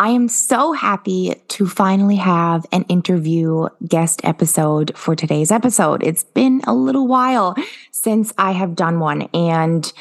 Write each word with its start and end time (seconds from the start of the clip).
I 0.00 0.10
am 0.10 0.28
so 0.28 0.72
happy 0.72 1.34
to 1.48 1.66
finally 1.66 2.16
have 2.16 2.64
an 2.70 2.84
interview 2.84 3.68
guest 3.86 4.20
episode 4.22 4.96
for 4.96 5.16
today's 5.16 5.50
episode. 5.50 6.04
It's 6.04 6.22
been 6.22 6.60
a 6.68 6.74
little 6.74 7.08
while 7.08 7.56
since 7.90 8.32
I 8.38 8.52
have 8.52 8.76
done 8.76 9.00
one. 9.00 9.22
And 9.34 9.92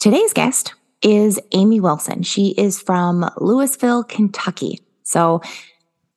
today's 0.00 0.32
guest 0.32 0.72
is 1.02 1.38
Amy 1.52 1.78
Wilson. 1.78 2.22
She 2.22 2.54
is 2.56 2.80
from 2.80 3.30
Louisville, 3.36 4.02
Kentucky. 4.02 4.80
So, 5.02 5.42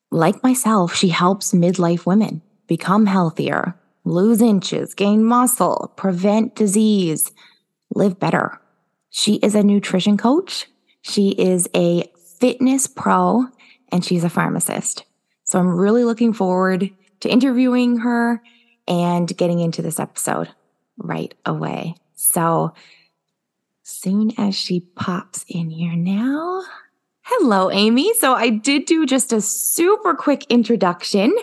like 0.10 0.42
myself, 0.42 0.96
she 0.96 1.10
helps 1.10 1.52
midlife 1.52 2.06
women 2.06 2.42
become 2.68 3.08
healthier, 3.08 3.76
lose 4.06 4.42
inches, 4.42 4.94
gain 4.94 5.26
muscle, 5.26 5.92
prevent 5.98 6.56
disease, 6.56 7.30
live 7.94 8.20
better. 8.20 8.62
She 9.10 9.36
is 9.36 9.54
a 9.54 9.64
nutrition 9.64 10.16
coach. 10.16 10.68
She 11.02 11.32
is 11.32 11.68
a 11.76 12.10
fitness 12.42 12.88
pro, 12.88 13.46
and 13.90 14.04
she's 14.04 14.26
a 14.26 14.30
pharmacist. 14.30 15.06
So 15.44 15.60
I'm 15.60 15.70
really 15.70 16.04
looking 16.04 16.34
forward 16.34 16.90
to 17.22 17.30
interviewing 17.30 18.00
her 18.00 18.42
and 18.88 19.36
getting 19.38 19.60
into 19.60 19.82
this 19.82 20.00
episode 20.00 20.50
right 20.98 21.34
away. 21.46 21.96
So, 22.16 22.74
soon 23.84 24.32
as 24.38 24.56
she 24.56 24.80
pops 24.96 25.46
in 25.48 25.70
here 25.70 25.96
now. 25.96 26.64
Hello, 27.24 27.70
Amy. 27.72 28.14
So, 28.16 28.34
I 28.34 28.50
did 28.50 28.86
do 28.86 29.06
just 29.06 29.32
a 29.32 29.42
super 29.42 30.16
quick 30.16 30.46
introduction 30.50 31.36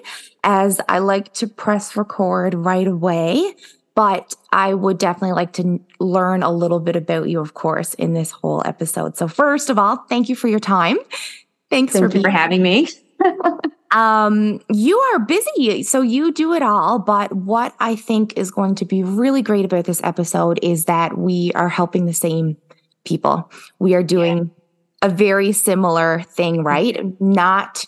as 0.43 0.81
I 0.89 0.99
like 0.99 1.33
to 1.35 1.47
press 1.47 1.97
record 1.97 2.55
right 2.55 2.87
away. 2.87 3.55
But 3.99 4.37
I 4.53 4.75
would 4.75 4.97
definitely 4.97 5.33
like 5.33 5.55
to 5.55 5.81
learn 5.99 6.45
a 6.45 6.53
little 6.53 6.79
bit 6.79 6.95
about 6.95 7.29
you, 7.29 7.41
of 7.41 7.55
course, 7.55 7.95
in 7.95 8.15
this 8.15 8.31
whole 8.31 8.63
episode. 8.65 9.17
So, 9.17 9.27
first 9.27 9.71
of 9.71 9.77
all, 9.77 9.97
thank 10.09 10.29
you 10.29 10.37
for 10.37 10.47
your 10.47 10.61
time. 10.61 10.99
Thanks 11.69 11.95
thank 11.95 12.13
for, 12.13 12.21
for 12.21 12.29
having 12.29 12.63
me. 12.63 12.87
um, 13.91 14.61
you 14.73 15.01
are 15.01 15.19
busy, 15.19 15.83
so 15.83 16.01
you 16.01 16.31
do 16.31 16.55
it 16.55 16.63
all. 16.63 17.01
But 17.01 17.33
what 17.33 17.75
I 17.81 17.97
think 17.97 18.39
is 18.39 18.53
going 18.53 18.77
to 18.77 18.85
be 18.85 19.03
really 19.03 19.43
great 19.43 19.65
about 19.65 19.87
this 19.87 20.01
episode 20.05 20.61
is 20.63 20.85
that 20.85 21.19
we 21.19 21.51
are 21.57 21.69
helping 21.69 22.07
the 22.07 22.15
same 22.15 22.57
people. 23.05 23.51
We 23.81 23.97
are 23.97 24.05
doing 24.05 24.53
yeah. 25.03 25.09
a 25.09 25.11
very 25.11 25.51
similar 25.51 26.21
thing, 26.21 26.63
right? 26.63 27.21
Not 27.21 27.85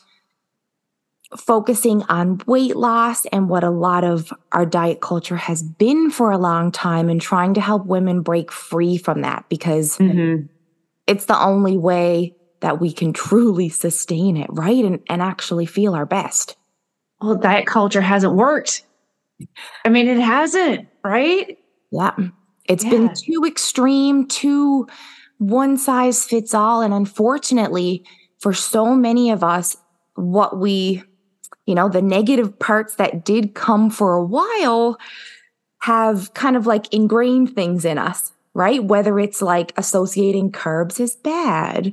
focusing 1.38 2.02
on 2.04 2.40
weight 2.46 2.76
loss 2.76 3.24
and 3.26 3.48
what 3.48 3.62
a 3.62 3.70
lot 3.70 4.02
of 4.02 4.32
our 4.52 4.66
diet 4.66 5.00
culture 5.00 5.36
has 5.36 5.62
been 5.62 6.10
for 6.10 6.30
a 6.30 6.38
long 6.38 6.72
time 6.72 7.08
and 7.08 7.20
trying 7.20 7.54
to 7.54 7.60
help 7.60 7.86
women 7.86 8.22
break 8.22 8.50
free 8.50 8.96
from 8.96 9.22
that 9.22 9.48
because 9.48 9.96
mm-hmm. 9.98 10.46
it's 11.06 11.26
the 11.26 11.40
only 11.40 11.78
way 11.78 12.34
that 12.60 12.80
we 12.80 12.92
can 12.92 13.12
truly 13.12 13.68
sustain 13.68 14.36
it, 14.36 14.48
right? 14.50 14.84
And, 14.84 15.00
and 15.08 15.22
actually 15.22 15.66
feel 15.66 15.94
our 15.94 16.06
best. 16.06 16.56
Well, 17.20 17.36
diet 17.36 17.66
culture 17.66 18.00
hasn't 18.00 18.34
worked. 18.34 18.82
I 19.84 19.88
mean, 19.88 20.08
it 20.08 20.18
hasn't, 20.18 20.88
right? 21.04 21.58
Yeah. 21.90 22.16
It's 22.64 22.84
yeah. 22.84 22.90
been 22.90 23.14
too 23.14 23.44
extreme, 23.46 24.26
too 24.26 24.88
one 25.38 25.78
size 25.78 26.24
fits 26.24 26.54
all. 26.54 26.82
And 26.82 26.92
unfortunately, 26.92 28.04
for 28.38 28.52
so 28.52 28.94
many 28.94 29.30
of 29.30 29.42
us, 29.42 29.76
what 30.14 30.58
we 30.58 31.02
you 31.66 31.74
know, 31.74 31.88
the 31.88 32.02
negative 32.02 32.58
parts 32.58 32.96
that 32.96 33.24
did 33.24 33.54
come 33.54 33.90
for 33.90 34.14
a 34.14 34.24
while 34.24 34.98
have 35.82 36.34
kind 36.34 36.56
of 36.56 36.66
like 36.66 36.92
ingrained 36.92 37.54
things 37.54 37.84
in 37.84 37.98
us, 37.98 38.32
right? 38.54 38.84
Whether 38.84 39.18
it's 39.18 39.40
like 39.40 39.72
associating 39.76 40.52
carbs 40.52 41.00
is 41.00 41.16
bad 41.16 41.92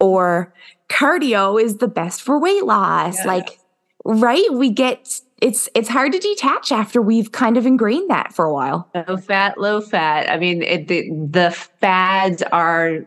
or 0.00 0.52
cardio 0.88 1.62
is 1.62 1.78
the 1.78 1.88
best 1.88 2.22
for 2.22 2.38
weight 2.38 2.64
loss. 2.64 3.18
Yeah. 3.18 3.26
Like, 3.26 3.58
right? 4.04 4.46
We 4.52 4.70
get 4.70 5.20
it's 5.42 5.68
it's 5.74 5.88
hard 5.88 6.12
to 6.12 6.18
detach 6.20 6.70
after 6.70 7.02
we've 7.02 7.32
kind 7.32 7.56
of 7.56 7.66
ingrained 7.66 8.08
that 8.10 8.32
for 8.32 8.44
a 8.44 8.52
while. 8.52 8.88
Low 8.94 9.16
fat, 9.16 9.58
low 9.58 9.80
fat. 9.80 10.30
I 10.30 10.38
mean, 10.38 10.62
it, 10.62 10.88
the 10.88 11.10
the 11.10 11.50
fads 11.50 12.42
are 12.52 13.00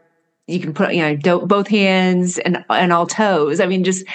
you 0.47 0.59
can 0.59 0.73
put 0.73 0.93
you 0.93 1.01
know 1.01 1.39
both 1.45 1.67
hands 1.67 2.37
and 2.39 2.63
and 2.69 2.91
all 2.91 3.07
toes. 3.07 3.61
I 3.61 3.67
mean, 3.67 3.83
just 3.83 4.05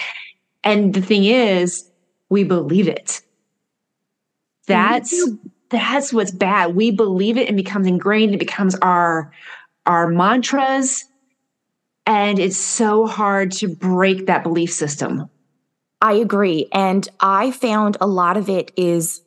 and 0.65 0.93
the 0.93 1.01
thing 1.01 1.25
is, 1.25 1.90
we 2.31 2.45
believe 2.45 2.89
it. 2.89 3.21
That's 4.67 5.13
mm-hmm. 5.13 5.49
that's 5.69 6.13
what's 6.13 6.31
bad. 6.31 6.75
We 6.75 6.91
believe 6.91 7.37
it 7.37 7.49
and 7.49 7.57
becomes 7.57 7.87
ingrained. 7.87 8.35
It 8.35 8.39
becomes 8.39 8.75
our 8.77 9.33
our 9.85 10.09
mantras. 10.09 11.05
And 12.07 12.39
it's 12.39 12.57
so 12.57 13.07
hard 13.07 13.53
to 13.53 13.69
break 13.69 14.27
that 14.27 14.43
belief 14.43 14.73
system. 14.73 15.29
I 16.01 16.15
agree. 16.15 16.67
And 16.73 17.07
I 17.21 17.51
found 17.51 17.97
a 18.01 18.07
lot 18.07 18.37
of 18.37 18.49
it 18.49 18.73
is 18.77 19.21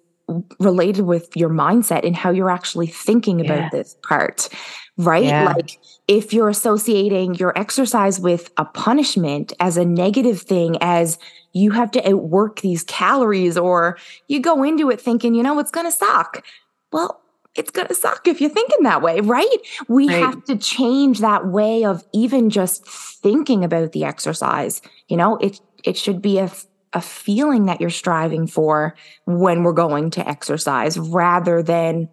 related 0.59 1.05
with 1.05 1.35
your 1.35 1.49
mindset 1.49 2.05
and 2.05 2.15
how 2.15 2.31
you're 2.31 2.49
actually 2.49 2.87
thinking 2.87 3.41
about 3.41 3.59
yeah. 3.59 3.69
this 3.71 3.95
part, 4.03 4.49
right? 4.97 5.25
Yeah. 5.25 5.53
Like 5.53 5.77
if 6.07 6.33
you're 6.33 6.49
associating 6.49 7.35
your 7.35 7.57
exercise 7.57 8.19
with 8.19 8.51
a 8.57 8.65
punishment 8.65 9.53
as 9.59 9.77
a 9.77 9.85
negative 9.85 10.41
thing, 10.41 10.77
as 10.81 11.19
you 11.53 11.71
have 11.71 11.91
to 11.91 12.09
outwork 12.09 12.61
these 12.61 12.83
calories, 12.83 13.57
or 13.57 13.97
you 14.27 14.39
go 14.39 14.63
into 14.63 14.89
it 14.89 14.99
thinking, 14.99 15.33
you 15.35 15.43
know, 15.43 15.59
it's 15.59 15.71
going 15.71 15.85
to 15.85 15.91
suck. 15.91 16.43
Well, 16.91 17.21
it's 17.55 17.71
going 17.71 17.87
to 17.87 17.95
suck 17.95 18.27
if 18.27 18.41
you're 18.41 18.49
thinking 18.49 18.83
that 18.83 19.01
way, 19.01 19.19
right? 19.21 19.57
We 19.87 20.07
right. 20.07 20.23
have 20.23 20.43
to 20.45 20.57
change 20.57 21.19
that 21.19 21.47
way 21.47 21.85
of 21.85 22.03
even 22.13 22.49
just 22.49 22.85
thinking 22.87 23.63
about 23.63 23.91
the 23.91 24.03
exercise. 24.03 24.81
You 25.07 25.17
know, 25.17 25.37
it 25.37 25.61
it 25.83 25.97
should 25.97 26.21
be 26.21 26.39
a 26.39 26.51
a 26.93 27.01
feeling 27.01 27.65
that 27.65 27.81
you're 27.81 27.89
striving 27.89 28.47
for 28.47 28.95
when 29.25 29.63
we're 29.63 29.73
going 29.73 30.11
to 30.11 30.27
exercise 30.27 30.97
rather 30.97 31.63
than 31.63 32.09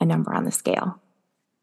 a 0.00 0.04
number 0.04 0.32
on 0.32 0.44
the 0.44 0.50
scale. 0.50 1.00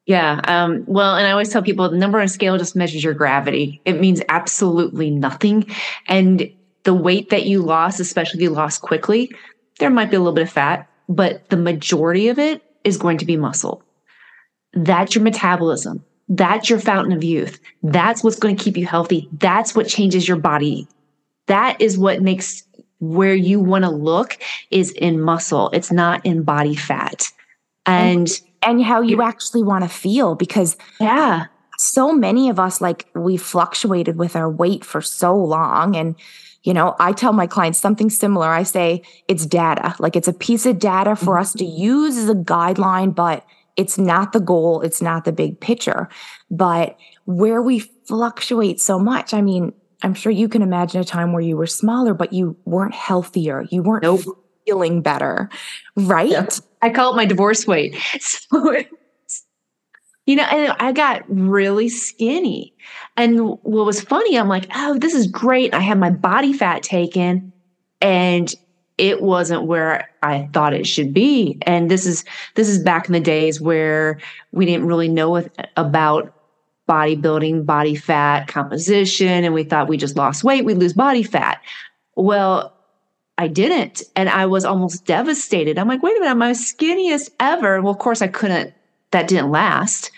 Yeah. 0.05 0.39
Um, 0.47 0.83
well, 0.87 1.15
and 1.15 1.25
I 1.25 1.31
always 1.31 1.49
tell 1.49 1.63
people 1.63 1.89
the 1.89 1.97
number 1.97 2.19
on 2.19 2.27
scale 2.27 2.57
just 2.57 2.75
measures 2.75 3.03
your 3.03 3.13
gravity. 3.13 3.81
It 3.85 3.99
means 3.99 4.21
absolutely 4.29 5.09
nothing. 5.09 5.65
And 6.07 6.49
the 6.85 6.93
weight 6.93 7.29
that 7.29 7.45
you 7.45 7.61
lost, 7.61 7.99
especially 7.99 8.39
if 8.39 8.43
you 8.43 8.49
lost 8.49 8.81
quickly, 8.81 9.31
there 9.79 9.89
might 9.89 10.09
be 10.09 10.15
a 10.15 10.19
little 10.19 10.33
bit 10.33 10.43
of 10.43 10.51
fat, 10.51 10.89
but 11.09 11.49
the 11.49 11.57
majority 11.57 12.29
of 12.29 12.39
it 12.39 12.63
is 12.83 12.97
going 12.97 13.17
to 13.17 13.25
be 13.25 13.37
muscle. 13.37 13.83
That's 14.73 15.13
your 15.13 15.23
metabolism. 15.23 16.03
That's 16.27 16.69
your 16.69 16.79
fountain 16.79 17.13
of 17.13 17.23
youth. 17.23 17.59
That's 17.83 18.23
what's 18.23 18.39
going 18.39 18.55
to 18.55 18.63
keep 18.63 18.77
you 18.77 18.85
healthy. 18.85 19.29
That's 19.33 19.75
what 19.75 19.87
changes 19.87 20.27
your 20.27 20.37
body 20.37 20.87
that 21.47 21.79
is 21.79 21.97
what 21.97 22.21
makes 22.21 22.63
where 22.99 23.35
you 23.35 23.59
want 23.59 23.83
to 23.83 23.89
look 23.89 24.37
is 24.71 24.91
in 24.91 25.19
muscle. 25.21 25.69
It's 25.71 25.91
not 25.91 26.25
in 26.25 26.43
body 26.43 26.75
fat. 26.75 27.27
And 27.85 28.29
and, 28.63 28.79
and 28.79 28.83
how 28.83 29.01
you 29.01 29.21
actually 29.21 29.63
want 29.63 29.83
to 29.83 29.89
feel 29.89 30.35
because 30.35 30.75
yeah, 30.99 31.45
so 31.77 32.13
many 32.13 32.49
of 32.49 32.59
us 32.59 32.81
like 32.81 33.07
we 33.13 33.37
fluctuated 33.37 34.17
with 34.17 34.35
our 34.35 34.49
weight 34.49 34.83
for 34.83 35.01
so 35.01 35.35
long 35.35 35.95
and 35.95 36.15
you 36.65 36.73
know, 36.73 36.95
I 36.99 37.13
tell 37.13 37.31
my 37.31 37.45
clients 37.45 37.79
something 37.79 38.09
similar. 38.09 38.47
I 38.47 38.63
say 38.63 39.03
it's 39.27 39.45
data. 39.45 39.95
Like 39.99 40.15
it's 40.15 40.27
a 40.27 40.33
piece 40.33 40.65
of 40.65 40.79
data 40.79 41.15
for 41.15 41.37
us 41.37 41.53
to 41.53 41.63
mm-hmm. 41.63 41.81
use 41.81 42.17
as 42.17 42.27
a 42.27 42.33
guideline, 42.33 43.13
but 43.13 43.45
it's 43.77 43.99
not 43.99 44.33
the 44.33 44.39
goal, 44.39 44.81
it's 44.81 45.01
not 45.01 45.25
the 45.25 45.31
big 45.31 45.59
picture. 45.59 46.09
But 46.49 46.97
where 47.25 47.61
we 47.61 47.79
fluctuate 47.79 48.81
so 48.81 48.97
much, 48.97 49.33
I 49.33 49.41
mean, 49.41 49.73
I'm 50.01 50.15
sure 50.15 50.31
you 50.31 50.49
can 50.49 50.63
imagine 50.63 50.99
a 50.99 51.05
time 51.05 51.33
where 51.33 51.41
you 51.41 51.55
were 51.55 51.67
smaller, 51.67 52.15
but 52.15 52.33
you 52.33 52.57
weren't 52.65 52.95
healthier. 52.95 53.65
You 53.69 53.83
weren't 53.83 54.03
nope. 54.03 54.21
feeling 54.65 55.01
better, 55.01 55.49
right? 55.95 56.29
Yeah. 56.29 56.47
I 56.81 56.89
call 56.89 57.13
it 57.13 57.15
my 57.15 57.25
divorce 57.25 57.67
weight. 57.67 57.95
So, 58.19 58.75
you 60.25 60.35
know, 60.35 60.43
and 60.43 60.75
I 60.79 60.91
got 60.91 61.23
really 61.27 61.89
skinny. 61.89 62.73
And 63.15 63.39
what 63.63 63.85
was 63.85 64.01
funny, 64.01 64.37
I'm 64.37 64.47
like, 64.47 64.67
oh, 64.75 64.97
this 64.97 65.13
is 65.13 65.27
great. 65.27 65.73
I 65.73 65.79
had 65.79 65.99
my 65.99 66.09
body 66.09 66.53
fat 66.53 66.83
taken 66.83 67.53
and 68.01 68.53
it 68.97 69.21
wasn't 69.21 69.63
where 69.63 70.09
I 70.23 70.49
thought 70.53 70.73
it 70.73 70.87
should 70.87 71.13
be. 71.13 71.57
And 71.63 71.91
this 71.91 72.05
is 72.05 72.23
this 72.55 72.69
is 72.69 72.79
back 72.79 73.07
in 73.07 73.13
the 73.13 73.19
days 73.19 73.59
where 73.59 74.19
we 74.51 74.65
didn't 74.65 74.87
really 74.87 75.09
know 75.09 75.43
about 75.75 76.33
bodybuilding, 76.87 77.65
body 77.65 77.95
fat 77.95 78.47
composition, 78.47 79.43
and 79.43 79.53
we 79.53 79.63
thought 79.63 79.87
we 79.87 79.97
just 79.97 80.15
lost 80.15 80.43
weight, 80.43 80.65
we 80.65 80.73
lose 80.75 80.93
body 80.93 81.23
fat. 81.23 81.61
Well, 82.15 82.73
I 83.37 83.47
didn't. 83.47 84.03
And 84.15 84.29
I 84.29 84.45
was 84.45 84.63
almost 84.63 85.05
devastated. 85.05 85.77
I'm 85.77 85.87
like, 85.87 86.01
wait 86.01 86.15
a 86.15 86.19
minute, 86.19 86.31
I'm 86.31 86.37
my 86.37 86.51
skinniest 86.51 87.31
ever. 87.39 87.81
Well, 87.81 87.91
of 87.91 87.99
course, 87.99 88.21
I 88.21 88.27
couldn't, 88.27 88.73
that 89.15 89.29
didn't 89.29 89.49
last. 89.49 90.11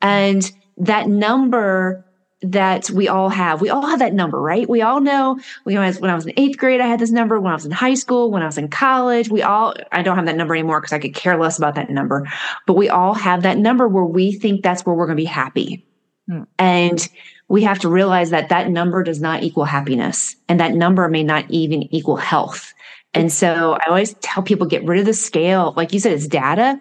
And 0.00 0.50
that 0.78 1.06
number 1.06 2.04
that 2.40 2.88
we 2.90 3.08
all 3.08 3.28
have, 3.28 3.60
we 3.60 3.68
all 3.68 3.84
have 3.84 3.98
that 3.98 4.14
number, 4.14 4.40
right? 4.40 4.68
We 4.68 4.80
all 4.80 5.00
know, 5.00 5.38
we 5.64 5.74
when 5.74 6.10
I 6.10 6.14
was 6.14 6.24
in 6.24 6.32
eighth 6.36 6.56
grade, 6.56 6.80
I 6.80 6.86
had 6.86 7.00
this 7.00 7.10
number. 7.10 7.38
When 7.40 7.50
I 7.50 7.56
was 7.56 7.66
in 7.66 7.72
high 7.72 7.94
school, 7.94 8.30
when 8.30 8.42
I 8.42 8.46
was 8.46 8.56
in 8.56 8.68
college, 8.68 9.28
we 9.28 9.42
all, 9.42 9.74
I 9.92 10.02
don't 10.02 10.16
have 10.16 10.26
that 10.26 10.36
number 10.36 10.54
anymore 10.54 10.80
because 10.80 10.92
I 10.92 10.98
could 10.98 11.14
care 11.14 11.36
less 11.36 11.58
about 11.58 11.74
that 11.74 11.90
number. 11.90 12.26
But 12.66 12.74
we 12.74 12.88
all 12.88 13.12
have 13.14 13.42
that 13.42 13.58
number 13.58 13.86
where 13.88 14.04
we 14.04 14.32
think 14.32 14.62
that's 14.62 14.86
where 14.86 14.94
we're 14.94 15.06
going 15.06 15.16
to 15.16 15.22
be 15.22 15.26
happy. 15.26 15.84
Mm. 16.30 16.46
And 16.58 17.08
we 17.48 17.64
have 17.64 17.80
to 17.80 17.88
realize 17.88 18.30
that 18.30 18.50
that 18.50 18.70
number 18.70 19.02
does 19.02 19.20
not 19.20 19.42
equal 19.42 19.64
happiness 19.64 20.36
and 20.48 20.60
that 20.60 20.74
number 20.74 21.08
may 21.08 21.24
not 21.24 21.44
even 21.50 21.92
equal 21.94 22.16
health. 22.16 22.72
And 23.14 23.32
so 23.32 23.78
I 23.80 23.86
always 23.88 24.14
tell 24.20 24.42
people 24.42 24.66
get 24.66 24.84
rid 24.84 25.00
of 25.00 25.06
the 25.06 25.14
scale. 25.14 25.74
Like 25.76 25.92
you 25.92 25.98
said, 25.98 26.12
it's 26.12 26.28
data. 26.28 26.80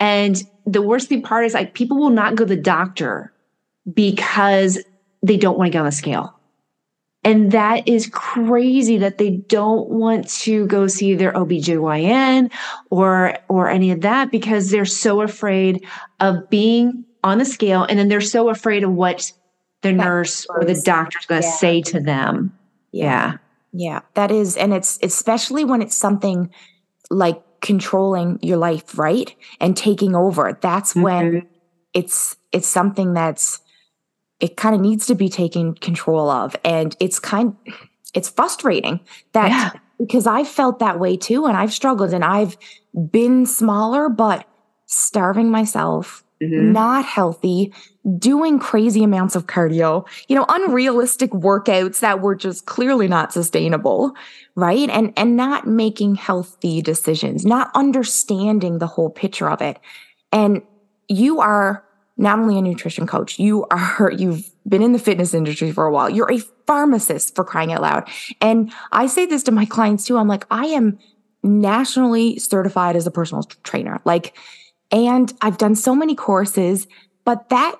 And 0.00 0.42
the 0.66 0.82
worst 0.82 1.08
thing 1.08 1.22
part 1.22 1.44
is 1.44 1.54
like 1.54 1.74
people 1.74 1.98
will 1.98 2.10
not 2.10 2.34
go 2.34 2.44
to 2.44 2.54
the 2.54 2.60
doctor 2.60 3.32
because 3.92 4.78
they 5.22 5.36
don't 5.36 5.58
want 5.58 5.68
to 5.68 5.72
get 5.72 5.80
on 5.80 5.86
the 5.86 5.92
scale. 5.92 6.38
And 7.26 7.52
that 7.52 7.88
is 7.88 8.10
crazy 8.12 8.98
that 8.98 9.16
they 9.16 9.30
don't 9.30 9.88
want 9.88 10.28
to 10.40 10.66
go 10.66 10.86
see 10.86 11.14
their 11.14 11.32
OBGYN 11.32 12.52
or 12.90 13.38
or 13.48 13.68
any 13.70 13.90
of 13.90 14.02
that 14.02 14.30
because 14.30 14.70
they're 14.70 14.84
so 14.84 15.22
afraid 15.22 15.86
of 16.20 16.48
being 16.50 17.04
on 17.22 17.38
the 17.38 17.46
scale 17.46 17.84
and 17.84 17.98
then 17.98 18.08
they're 18.08 18.20
so 18.20 18.50
afraid 18.50 18.84
of 18.84 18.92
what 18.92 19.32
the 19.80 19.92
nurse 19.92 20.46
or 20.50 20.64
the 20.64 20.80
doctor 20.84 21.18
is 21.18 21.26
going 21.26 21.40
to 21.42 21.48
yeah. 21.48 21.54
say 21.54 21.80
to 21.82 22.00
them. 22.00 22.56
Yeah. 22.92 23.38
Yeah, 23.72 24.00
that 24.14 24.30
is 24.30 24.56
and 24.56 24.72
it's 24.72 24.98
especially 25.02 25.64
when 25.64 25.82
it's 25.82 25.96
something 25.96 26.50
like 27.10 27.42
controlling 27.64 28.38
your 28.42 28.58
life, 28.58 28.98
right? 28.98 29.34
And 29.58 29.74
taking 29.74 30.14
over. 30.14 30.56
That's 30.60 30.92
mm-hmm. 30.92 31.02
when 31.02 31.48
it's 31.94 32.36
it's 32.52 32.68
something 32.68 33.14
that's 33.14 33.60
it 34.38 34.56
kind 34.56 34.74
of 34.74 34.80
needs 34.80 35.06
to 35.06 35.14
be 35.14 35.28
taken 35.28 35.74
control 35.74 36.28
of 36.28 36.54
and 36.64 36.96
it's 37.00 37.18
kind 37.18 37.56
it's 38.12 38.28
frustrating 38.28 39.00
that 39.32 39.48
yeah. 39.48 39.80
because 39.98 40.26
I've 40.26 40.48
felt 40.48 40.80
that 40.80 40.98
way 40.98 41.16
too 41.16 41.46
and 41.46 41.56
I've 41.56 41.72
struggled 41.72 42.12
and 42.12 42.24
I've 42.24 42.56
been 43.10 43.46
smaller 43.46 44.08
but 44.08 44.44
starving 44.86 45.50
myself 45.50 46.23
mm-hmm. 46.44 46.72
not 46.72 47.04
healthy 47.04 47.72
doing 48.18 48.58
crazy 48.58 49.02
amounts 49.02 49.34
of 49.34 49.46
cardio 49.46 50.06
you 50.28 50.36
know 50.36 50.44
unrealistic 50.48 51.30
workouts 51.30 52.00
that 52.00 52.20
were 52.20 52.34
just 52.34 52.66
clearly 52.66 53.08
not 53.08 53.32
sustainable 53.32 54.14
right 54.54 54.90
and 54.90 55.12
and 55.16 55.36
not 55.36 55.66
making 55.66 56.14
healthy 56.14 56.82
decisions 56.82 57.44
not 57.44 57.70
understanding 57.74 58.78
the 58.78 58.86
whole 58.86 59.10
picture 59.10 59.48
of 59.48 59.60
it 59.62 59.78
and 60.32 60.62
you 61.08 61.40
are 61.40 61.84
not 62.16 62.38
only 62.38 62.58
a 62.58 62.62
nutrition 62.62 63.06
coach, 63.06 63.38
you 63.38 63.66
are, 63.70 64.12
you've 64.16 64.50
been 64.68 64.82
in 64.82 64.92
the 64.92 64.98
fitness 64.98 65.34
industry 65.34 65.72
for 65.72 65.86
a 65.86 65.92
while. 65.92 66.08
You're 66.08 66.32
a 66.32 66.38
pharmacist 66.66 67.34
for 67.34 67.44
crying 67.44 67.72
out 67.72 67.82
loud. 67.82 68.08
And 68.40 68.72
I 68.92 69.06
say 69.06 69.26
this 69.26 69.42
to 69.44 69.52
my 69.52 69.64
clients 69.64 70.06
too. 70.06 70.16
I'm 70.16 70.28
like, 70.28 70.46
I 70.50 70.66
am 70.66 70.98
nationally 71.42 72.38
certified 72.38 72.96
as 72.96 73.06
a 73.06 73.10
personal 73.10 73.42
trainer. 73.64 74.00
Like, 74.04 74.36
and 74.90 75.32
I've 75.40 75.58
done 75.58 75.74
so 75.74 75.94
many 75.94 76.14
courses, 76.14 76.86
but 77.24 77.48
that, 77.48 77.76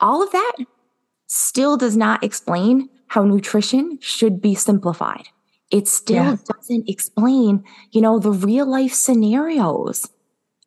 all 0.00 0.22
of 0.22 0.32
that 0.32 0.56
still 1.26 1.76
does 1.76 1.96
not 1.96 2.24
explain 2.24 2.88
how 3.06 3.24
nutrition 3.24 3.98
should 4.00 4.40
be 4.40 4.54
simplified. 4.54 5.28
It 5.70 5.86
still 5.86 6.24
yeah. 6.24 6.36
doesn't 6.56 6.88
explain, 6.88 7.64
you 7.92 8.00
know, 8.00 8.18
the 8.18 8.32
real 8.32 8.66
life 8.66 8.92
scenarios 8.92 10.08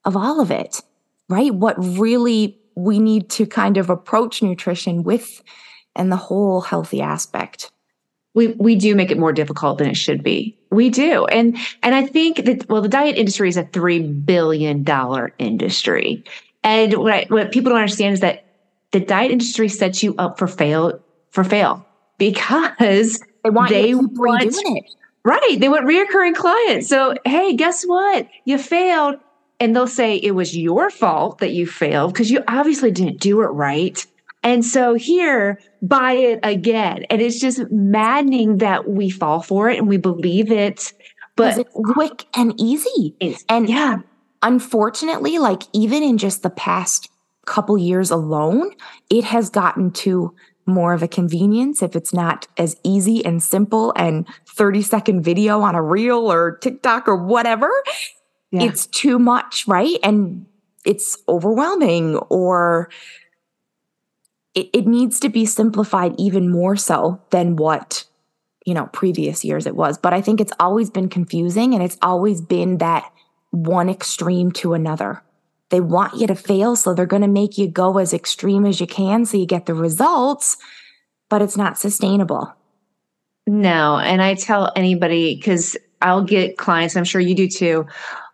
of 0.05 0.15
all 0.15 0.39
of 0.39 0.51
it, 0.51 0.81
right? 1.29 1.53
What 1.53 1.75
really 1.77 2.57
we 2.75 2.99
need 2.99 3.29
to 3.31 3.45
kind 3.45 3.77
of 3.77 3.89
approach 3.89 4.41
nutrition 4.41 5.03
with 5.03 5.43
and 5.95 6.11
the 6.11 6.17
whole 6.17 6.61
healthy 6.61 7.01
aspect 7.01 7.71
we 8.33 8.47
we 8.47 8.75
do 8.75 8.95
make 8.95 9.11
it 9.11 9.17
more 9.17 9.31
difficult 9.31 9.77
than 9.77 9.87
it 9.87 9.97
should 9.97 10.23
be. 10.23 10.57
We 10.71 10.89
do. 10.89 11.25
And 11.25 11.57
and 11.81 11.95
I 11.95 12.05
think 12.05 12.45
that 12.45 12.69
well 12.69 12.81
the 12.81 12.89
diet 12.89 13.17
industry 13.17 13.49
is 13.49 13.57
a 13.57 13.63
3 13.63 13.99
billion 13.99 14.83
dollar 14.83 15.33
industry. 15.37 16.23
And 16.63 16.93
what 16.95 17.13
I, 17.13 17.25
what 17.29 17.51
people 17.51 17.69
don't 17.69 17.79
understand 17.79 18.13
is 18.13 18.19
that 18.21 18.45
the 18.91 18.99
diet 18.99 19.31
industry 19.31 19.69
sets 19.69 20.01
you 20.01 20.15
up 20.17 20.39
for 20.39 20.47
fail 20.47 20.99
for 21.29 21.43
fail 21.43 21.85
because 22.17 23.19
they 23.43 23.49
want 23.49 23.69
they 23.69 23.93
want, 23.93 24.43
it. 24.45 24.85
Right. 25.25 25.57
They 25.59 25.69
want 25.69 25.85
reoccurring 25.85 26.35
clients. 26.35 26.87
So 26.87 27.15
hey, 27.25 27.55
guess 27.55 27.83
what? 27.83 28.27
You 28.45 28.57
failed 28.57 29.19
and 29.59 29.75
they'll 29.75 29.87
say 29.87 30.15
it 30.17 30.31
was 30.31 30.57
your 30.57 30.89
fault 30.89 31.37
that 31.39 31.51
you 31.51 31.67
failed 31.67 32.13
because 32.13 32.31
you 32.31 32.43
obviously 32.47 32.91
didn't 32.91 33.19
do 33.19 33.41
it 33.41 33.47
right. 33.47 34.05
And 34.43 34.65
so 34.65 34.93
here, 34.93 35.59
buy 35.81 36.13
it 36.13 36.39
again. 36.43 37.05
And 37.09 37.21
it's 37.21 37.39
just 37.39 37.61
maddening 37.71 38.57
that 38.57 38.89
we 38.89 39.09
fall 39.09 39.41
for 39.41 39.69
it 39.69 39.77
and 39.77 39.87
we 39.87 39.97
believe 39.97 40.51
it. 40.51 40.93
But 41.35 41.57
it's 41.57 41.69
quick 41.73 42.25
and 42.35 42.53
easy. 42.59 43.15
and 43.49 43.67
yeah, 43.67 43.97
unfortunately, 44.41 45.39
like 45.39 45.63
even 45.73 46.03
in 46.03 46.17
just 46.17 46.43
the 46.43 46.49
past 46.49 47.09
couple 47.45 47.77
years 47.77 48.11
alone, 48.11 48.71
it 49.09 49.23
has 49.23 49.49
gotten 49.49 49.91
to 49.91 50.35
more 50.65 50.93
of 50.93 51.03
a 51.03 51.07
convenience 51.07 51.81
if 51.81 51.95
it's 51.95 52.13
not 52.13 52.47
as 52.57 52.77
easy 52.83 53.25
and 53.25 53.43
simple 53.43 53.91
and 53.97 54.27
30 54.47 54.81
second 54.81 55.21
video 55.21 55.61
on 55.61 55.75
a 55.75 55.81
reel 55.81 56.31
or 56.31 56.57
TikTok 56.57 57.07
or 57.07 57.17
whatever 57.17 57.69
yeah. 58.53 58.63
it's 58.63 58.85
too 58.85 59.17
much, 59.17 59.67
right? 59.67 59.97
And 60.03 60.45
it's 60.85 61.17
overwhelming 61.27 62.17
or 62.29 62.89
it, 64.55 64.69
it 64.73 64.87
needs 64.87 65.19
to 65.21 65.29
be 65.29 65.45
simplified 65.45 66.13
even 66.17 66.49
more 66.49 66.75
so 66.75 67.21
than 67.31 67.55
what 67.55 68.05
you 68.65 68.73
know 68.73 68.87
previous 68.87 69.43
years 69.43 69.65
it 69.65 69.75
was. 69.75 69.97
But 69.97 70.13
i 70.13 70.21
think 70.21 70.39
it's 70.39 70.53
always 70.59 70.89
been 70.89 71.09
confusing 71.09 71.73
and 71.73 71.83
it's 71.83 71.97
always 72.01 72.41
been 72.41 72.77
that 72.79 73.11
one 73.51 73.89
extreme 73.89 74.51
to 74.53 74.73
another. 74.73 75.21
They 75.69 75.81
want 75.81 76.15
you 76.15 76.27
to 76.27 76.35
fail 76.35 76.75
so 76.75 76.93
they're 76.93 77.05
going 77.05 77.21
to 77.23 77.27
make 77.27 77.57
you 77.57 77.67
go 77.67 77.97
as 77.97 78.13
extreme 78.13 78.65
as 78.65 78.79
you 78.79 78.87
can 78.87 79.25
so 79.25 79.37
you 79.37 79.45
get 79.45 79.65
the 79.65 79.73
results 79.73 80.57
but 81.29 81.41
it's 81.41 81.57
not 81.57 81.79
sustainable. 81.79 82.53
No 83.47 83.97
and 83.97 84.21
i 84.21 84.35
tell 84.35 84.71
anybody 84.75 85.35
because 85.35 85.75
i'll 86.01 86.23
get 86.23 86.57
clients 86.57 86.95
i'm 86.95 87.03
sure 87.03 87.21
you 87.21 87.35
do 87.35 87.47
too 87.47 87.85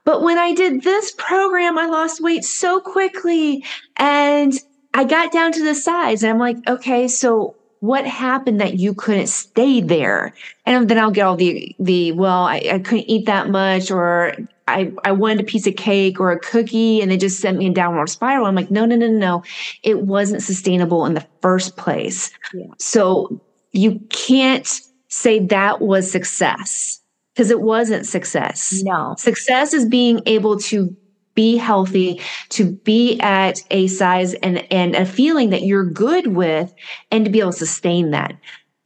but 0.06 0.24
when 0.24 0.39
I 0.39 0.56
did 0.56 0.81
this 0.81 1.13
program, 1.19 1.77
I 1.77 1.86
lost 1.86 2.19
weight 2.19 2.44
so 2.44 2.80
quickly 2.80 3.63
and 3.98 4.54
I 4.94 5.03
got 5.03 5.31
down 5.31 5.51
to 5.53 5.63
the 5.63 5.75
size. 5.75 6.24
And 6.24 6.31
I'm 6.31 6.39
like, 6.39 6.57
okay, 6.68 7.07
so 7.07 7.56
what 7.80 8.06
happened 8.06 8.59
that 8.59 8.80
you 8.80 8.94
couldn't 8.94 9.27
stay 9.27 9.81
there? 9.81 10.33
And 10.65 10.89
then 10.89 10.97
I'll 11.00 11.12
get 11.12 11.25
all 11.25 11.36
the, 11.36 11.75
the, 11.80 12.12
well, 12.13 12.44
I, 12.44 12.62
I 12.74 12.80
couldn't 12.80 13.09
eat 13.09 13.25
that 13.25 13.50
much 13.50 13.91
or 13.91 14.36
I, 14.68 14.91
I 15.03 15.12
wanted 15.13 15.39
a 15.39 15.44
piece 15.44 15.65
of 15.65 15.75
cake 15.75 16.19
or 16.19 16.31
a 16.31 16.39
cookie 16.39 17.01
and 17.01 17.09
they 17.09 17.18
just 17.18 17.39
sent 17.39 17.57
me 17.57 17.68
a 17.68 17.74
downward 17.74 18.09
spiral. 18.09 18.45
I'm 18.45 18.56
like, 18.56 18.69
no, 18.69 18.86
no, 18.86 18.95
no, 18.95 19.07
no. 19.07 19.44
It 19.83 20.01
wasn't 20.01 20.44
sustainable 20.44 21.06
in 21.06 21.13
the 21.13 21.25
first 21.42 21.77
place. 21.77 22.31
Yeah. 22.53 22.65
So 22.77 23.42
you 23.71 24.00
can't 24.09 24.68
say 25.07 25.39
that 25.39 25.81
was 25.81 26.11
success 26.11 26.99
because 27.33 27.49
it 27.49 27.61
wasn't 27.61 28.06
success. 28.06 28.81
No. 28.83 29.16
Success 29.18 29.73
is 29.73 29.85
being 29.85 30.21
able 30.25 30.59
to 30.59 30.95
be 31.39 31.55
healthy, 31.55 32.19
to 32.49 32.69
be 32.69 33.17
at 33.21 33.63
a 33.71 33.87
size 33.87 34.33
and, 34.33 34.57
and 34.73 34.93
a 34.93 35.05
feeling 35.05 35.51
that 35.51 35.61
you're 35.61 35.85
good 35.85 36.27
with, 36.27 36.73
and 37.11 37.23
to 37.23 37.31
be 37.31 37.39
able 37.39 37.53
to 37.53 37.59
sustain 37.59 38.11
that. 38.11 38.35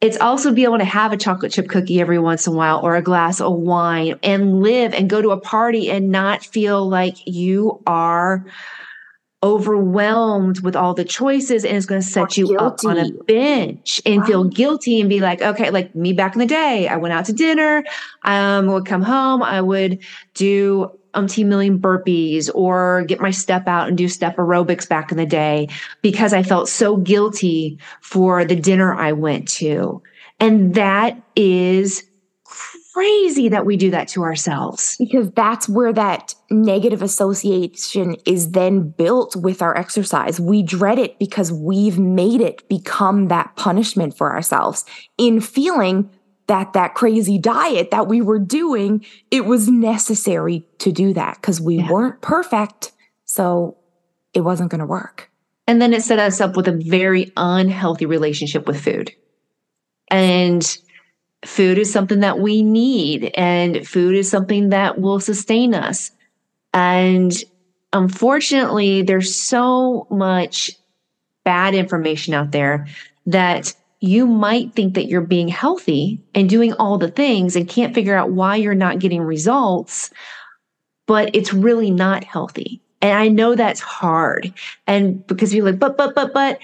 It's 0.02 0.18
also 0.18 0.54
be 0.54 0.64
able 0.64 0.78
to 0.78 0.86
have 0.86 1.12
a 1.12 1.18
chocolate 1.18 1.52
chip 1.52 1.68
cookie 1.68 2.00
every 2.00 2.20
once 2.20 2.46
in 2.46 2.54
a 2.54 2.56
while 2.56 2.80
or 2.84 2.96
a 2.96 3.02
glass 3.02 3.42
of 3.42 3.54
wine 3.54 4.20
and 4.22 4.62
live 4.62 4.94
and 4.94 5.10
go 5.10 5.20
to 5.20 5.32
a 5.32 5.40
party 5.40 5.90
and 5.90 6.12
not 6.12 6.46
feel 6.46 6.88
like 6.88 7.16
you 7.26 7.82
are 7.88 8.46
overwhelmed 9.42 10.60
with 10.60 10.76
all 10.76 10.94
the 10.94 11.04
choices 11.04 11.66
and 11.66 11.76
it's 11.76 11.88
going 11.88 12.02
to 12.02 12.08
set 12.08 12.38
you 12.38 12.50
guilty. 12.50 12.64
up 12.64 12.78
on 12.86 13.00
a 13.00 13.12
bench 13.24 14.00
and 14.06 14.22
wow. 14.22 14.28
feel 14.28 14.44
guilty 14.44 15.02
and 15.02 15.10
be 15.10 15.20
like 15.20 15.42
okay 15.42 15.70
like 15.70 15.94
me 15.94 16.14
back 16.14 16.34
in 16.34 16.40
the 16.40 16.46
day 16.46 16.88
i 16.88 16.96
went 16.96 17.14
out 17.14 17.26
to 17.26 17.34
dinner 17.34 17.84
um 18.24 18.68
would 18.68 18.86
come 18.86 19.02
home 19.02 19.44
i 19.44 19.60
would 19.60 20.00
do 20.34 20.90
umpteen 21.14 21.46
million 21.46 21.80
burpees 21.80 22.50
or 22.54 23.04
get 23.04 23.20
my 23.20 23.32
step 23.32 23.68
out 23.68 23.88
and 23.88 23.98
do 23.98 24.08
step 24.08 24.36
aerobics 24.38 24.88
back 24.88 25.12
in 25.12 25.18
the 25.18 25.26
day 25.26 25.68
because 26.02 26.34
i 26.34 26.44
felt 26.44 26.68
so 26.68 26.98
guilty 26.98 27.78
for 28.02 28.46
the 28.46 28.56
dinner 28.56 28.94
i 28.96 29.12
went 29.12 29.48
to 29.48 30.02
and 30.40 30.76
that 30.76 31.22
is 31.36 32.04
crazy 32.94 33.50
that 33.50 33.66
we 33.66 33.76
do 33.76 33.90
that 33.90 34.08
to 34.08 34.22
ourselves. 34.22 34.96
Because 35.00 35.32
that's 35.32 35.68
where 35.68 35.92
that 35.94 36.36
negative 36.52 37.02
association 37.02 38.16
is 38.26 38.52
then 38.52 38.90
built 38.90 39.36
with 39.36 39.62
our 39.62 39.76
exercise. 39.76 40.40
We 40.40 40.62
dread 40.62 41.00
it 41.00 41.18
because 41.18 41.52
we've 41.52 41.98
made 41.98 42.40
it 42.40 42.68
become 42.70 43.30
that 43.30 43.56
punishment 43.56 44.16
for 44.16 44.32
ourselves 44.32 44.86
in 45.18 45.42
feeling 45.42 46.10
that 46.48 46.74
that 46.74 46.94
crazy 46.94 47.38
diet 47.38 47.92
that 47.92 48.08
we 48.08 48.22
were 48.22 48.40
doing, 48.40 49.06
it 49.32 49.46
was 49.46 49.70
necessary 49.70 50.66
to 50.80 50.92
do 50.92 51.14
that 51.14 51.36
because 51.36 51.62
we 51.62 51.78
yeah. 51.78 51.90
weren't 51.90 52.22
perfect. 52.22 52.92
So 53.26 53.78
it 54.34 54.42
wasn't 54.42 54.72
going 54.72 54.80
to 54.80 54.86
work. 54.86 55.30
And 55.68 55.82
then 55.82 55.94
it 55.94 56.04
set 56.04 56.20
us 56.20 56.42
up 56.42 56.58
with 56.58 56.68
a 56.68 56.74
very 56.74 57.32
unhealthy 57.38 58.06
relationship 58.06 58.68
with 58.68 58.82
food. 58.82 59.14
And 60.10 60.78
food 61.46 61.78
is 61.78 61.92
something 61.92 62.20
that 62.20 62.40
we 62.40 62.62
need 62.62 63.32
and 63.36 63.88
food 63.88 64.16
is 64.16 64.30
something 64.30 64.70
that 64.70 65.00
will 65.00 65.20
sustain 65.20 65.74
us. 65.74 66.12
And 66.74 67.34
unfortunately, 67.94 69.04
there's 69.04 69.36
so 69.36 70.08
much 70.10 70.72
bad 71.44 71.76
information 71.76 72.34
out 72.34 72.52
there 72.52 72.88
that 73.26 73.74
you 74.04 74.28
might 74.28 74.74
think 74.74 74.96
that 74.96 75.06
you're 75.06 75.22
being 75.22 75.48
healthy 75.48 76.22
and 76.36 76.50
doing 76.50 76.74
all 76.74 76.98
the 76.98 77.10
things 77.10 77.56
and 77.56 77.70
can't 77.70 77.96
figure 77.96 78.18
out 78.18 78.32
why 78.32 78.54
you're 78.54 78.76
not 78.76 79.00
getting 79.00 79.22
results, 79.22 80.12
but 81.08 81.34
it's 81.34 81.54
really 81.54 81.90
not 81.90 82.26
healthy. 82.26 82.82
And 83.02 83.18
I 83.18 83.30
know 83.30 83.56
that's 83.56 83.80
hard. 83.80 84.54
And 84.88 85.26
because 85.28 85.54
you're 85.54 85.64
like, 85.64 85.80
but, 85.80 85.96
but, 85.96 86.16
but, 86.16 86.34
but, 86.34 86.60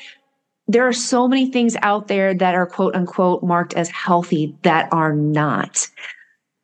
there 0.68 0.86
are 0.86 0.94
so 0.94 1.30
many 1.30 1.50
things 1.50 1.78
out 1.82 2.10
there 2.10 2.34
that 2.34 2.56
are 2.56 2.68
quote 2.68 2.94
unquote 2.94 3.42
marked 3.42 3.74
as 3.74 3.90
healthy 3.90 4.54
that 4.64 4.90
are 4.92 5.14
not. 5.14 5.88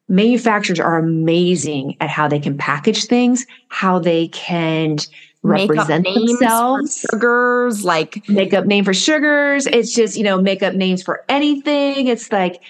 Manufacturers 0.09 0.79
are 0.79 0.97
amazing 0.97 1.95
at 2.01 2.09
how 2.09 2.27
they 2.27 2.39
can 2.39 2.57
package 2.57 3.05
things, 3.05 3.45
how 3.69 3.97
they 3.97 4.27
can 4.27 4.97
represent 5.45 6.05
themselves. 6.05 7.05
sugars, 7.11 7.83
like 7.83 8.27
make 8.29 8.53
up 8.53 8.65
name 8.65 8.83
for 8.83 8.93
sugars. 8.93 9.67
It's 9.67 9.93
just, 9.93 10.17
you 10.17 10.23
know, 10.23 10.41
make 10.41 10.63
up 10.63 10.73
names 10.73 11.03
for 11.03 11.23
anything. 11.29 12.07
It's 12.07 12.31
like, 12.31 12.61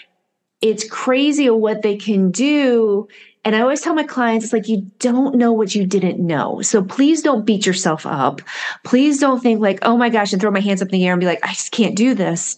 it's 0.62 0.88
crazy 0.89 1.50
what 1.50 1.82
they 1.82 1.96
can 1.96 2.32
do. 2.32 3.08
And 3.44 3.55
I 3.55 3.62
always 3.62 3.82
tell 3.82 3.94
my 3.94 4.03
clients, 4.03 4.46
it's 4.46 4.53
like, 4.53 4.67
you 4.67 4.89
don't 4.98 5.36
know 5.36 5.53
what 5.53 5.75
you 5.75 5.86
didn't 5.86 6.20
know. 6.20 6.62
So 6.62 6.84
please 6.84 7.22
don't 7.22 7.46
beat 7.46 7.65
yourself 7.65 8.05
up. 8.05 8.41
Please 8.84 9.20
don't 9.20 9.39
think 9.39 9.62
like, 9.62 9.79
oh 9.84 9.96
my 9.96 10.10
gosh, 10.10 10.34
and 10.34 10.41
throw 10.41 10.50
my 10.50 10.60
hands 10.60 10.82
up 10.82 10.88
in 10.88 10.94
the 10.94 11.05
air 11.05 11.13
and 11.13 11.20
be 11.20 11.27
like, 11.27 11.44
I 11.44 11.50
just 11.50 11.72
can't 11.72 11.96
do 11.96 12.15
this. 12.15 12.58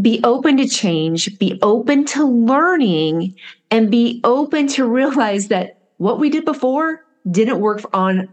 Be 0.00 0.20
open 0.22 0.56
to 0.58 0.68
change, 0.68 1.36
be 1.38 1.58
open 1.62 2.04
to 2.06 2.24
learning, 2.24 3.34
and 3.70 3.90
be 3.90 4.20
open 4.22 4.68
to 4.68 4.84
realize 4.88 5.48
that 5.48 5.78
what 5.96 6.20
we 6.20 6.30
did 6.30 6.44
before 6.44 7.04
didn't 7.28 7.60
work 7.60 7.82
on 7.92 8.32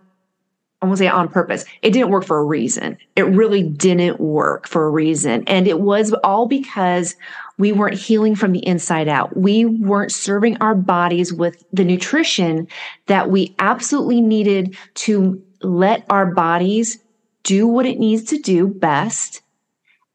I 0.82 0.86
won't 0.86 1.00
say 1.00 1.08
on 1.08 1.28
purpose. 1.28 1.66
It 1.82 1.92
didn't 1.92 2.12
work 2.12 2.24
for 2.24 2.38
a 2.38 2.44
reason. 2.44 2.98
It 3.16 3.24
really 3.24 3.64
didn't 3.64 4.20
work 4.20 4.68
for 4.68 4.86
a 4.86 4.92
reason. 4.92 5.44
And 5.48 5.68
it 5.68 5.80
was 5.80 6.14
all 6.24 6.48
because 6.48 7.16
we 7.58 7.72
weren't 7.72 7.98
healing 7.98 8.36
from 8.36 8.52
the 8.52 8.66
inside 8.66 9.08
out. 9.08 9.36
We 9.36 9.66
weren't 9.66 10.12
serving 10.12 10.58
our 10.58 10.76
bodies 10.76 11.34
with 11.34 11.64
the 11.74 11.84
nutrition 11.84 12.68
that 13.08 13.32
we 13.32 13.56
absolutely 13.58 14.22
needed 14.22 14.78
to 14.96 15.42
let 15.64 16.06
our 16.12 16.28
bodies 16.28 17.00
do 17.42 17.66
what 17.66 17.88
it 17.88 17.98
needs 17.98 18.26
to 18.26 18.38
do 18.38 18.68
best. 18.68 19.42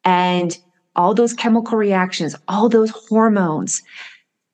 And 0.04 0.56
all 0.94 1.14
those 1.14 1.32
chemical 1.32 1.76
reactions, 1.76 2.36
all 2.46 2.68
those 2.68 2.90
hormones, 2.90 3.82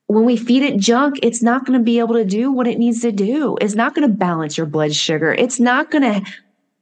when 0.08 0.24
we 0.24 0.36
feed 0.36 0.62
it 0.62 0.78
junk, 0.78 1.18
it's 1.22 1.42
not 1.42 1.64
going 1.64 1.78
to 1.78 1.84
be 1.84 1.98
able 1.98 2.14
to 2.14 2.24
do 2.24 2.50
what 2.50 2.66
it 2.66 2.78
needs 2.78 3.00
to 3.02 3.12
do. 3.12 3.56
It's 3.60 3.74
not 3.74 3.94
going 3.94 4.08
to 4.08 4.14
balance 4.14 4.56
your 4.56 4.66
blood 4.66 4.94
sugar. 4.94 5.32
It's 5.34 5.60
not 5.60 5.90
going 5.90 6.02
to 6.02 6.30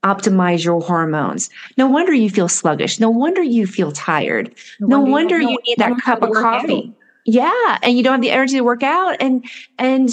optimize 0.05 0.65
your 0.65 0.81
hormones. 0.81 1.51
No 1.77 1.89
wonder 1.89 2.13
you 2.13 2.31
feel 2.31 2.49
sluggish. 2.49 3.01
No 3.01 3.11
wonder 3.11 3.43
you 3.43 3.67
feel 3.67 3.91
tired. 3.91 4.55
No, 4.79 4.87
no 4.87 5.01
wonder 5.01 5.41
you, 5.41 5.51
you 5.51 5.59
need 5.67 5.79
that 5.79 6.01
cup 6.03 6.23
of 6.23 6.33
coffee. 6.33 6.89
Out. 6.89 6.95
Yeah, 7.25 7.79
and 7.83 7.97
you 7.97 8.05
don't 8.05 8.13
have 8.13 8.23
the 8.23 8.31
energy 8.31 8.55
to 8.55 8.61
work 8.61 8.85
out 8.85 9.17
and 9.19 9.45
and 9.81 10.09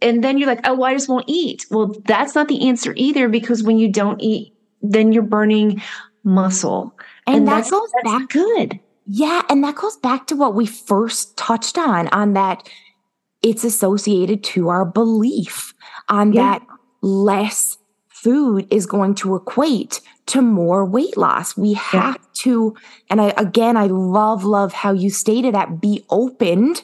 and 0.00 0.22
then 0.22 0.38
you're 0.38 0.46
like, 0.46 0.60
"Oh, 0.62 0.74
well, 0.74 0.84
I 0.84 0.94
just 0.94 1.08
won't 1.08 1.24
eat." 1.26 1.66
Well, 1.72 1.96
that's 2.04 2.36
not 2.36 2.46
the 2.46 2.68
answer 2.68 2.94
either 2.96 3.28
because 3.28 3.64
when 3.64 3.78
you 3.78 3.90
don't 3.90 4.20
eat, 4.20 4.54
then 4.80 5.10
you're 5.10 5.24
burning 5.24 5.82
muscle. 6.22 6.96
And, 7.26 7.38
and 7.38 7.48
that 7.48 7.68
goes 7.68 7.90
back 8.04 8.28
good. 8.28 8.78
Yeah. 9.14 9.42
And 9.50 9.62
that 9.62 9.74
goes 9.74 9.96
back 9.96 10.26
to 10.28 10.36
what 10.36 10.54
we 10.54 10.64
first 10.64 11.36
touched 11.36 11.76
on, 11.76 12.08
on 12.08 12.32
that 12.32 12.66
it's 13.42 13.62
associated 13.62 14.42
to 14.44 14.70
our 14.70 14.86
belief 14.86 15.74
on 16.08 16.32
yeah. 16.32 16.40
that 16.52 16.66
less 17.02 17.76
food 18.08 18.66
is 18.70 18.86
going 18.86 19.14
to 19.16 19.36
equate 19.36 20.00
to 20.26 20.40
more 20.40 20.86
weight 20.86 21.18
loss. 21.18 21.58
We 21.58 21.74
have 21.74 22.16
yeah. 22.16 22.26
to, 22.44 22.74
and 23.10 23.20
I, 23.20 23.34
again, 23.36 23.76
I 23.76 23.88
love, 23.88 24.44
love 24.44 24.72
how 24.72 24.92
you 24.92 25.10
stated 25.10 25.54
that 25.54 25.78
be 25.78 26.06
opened 26.08 26.82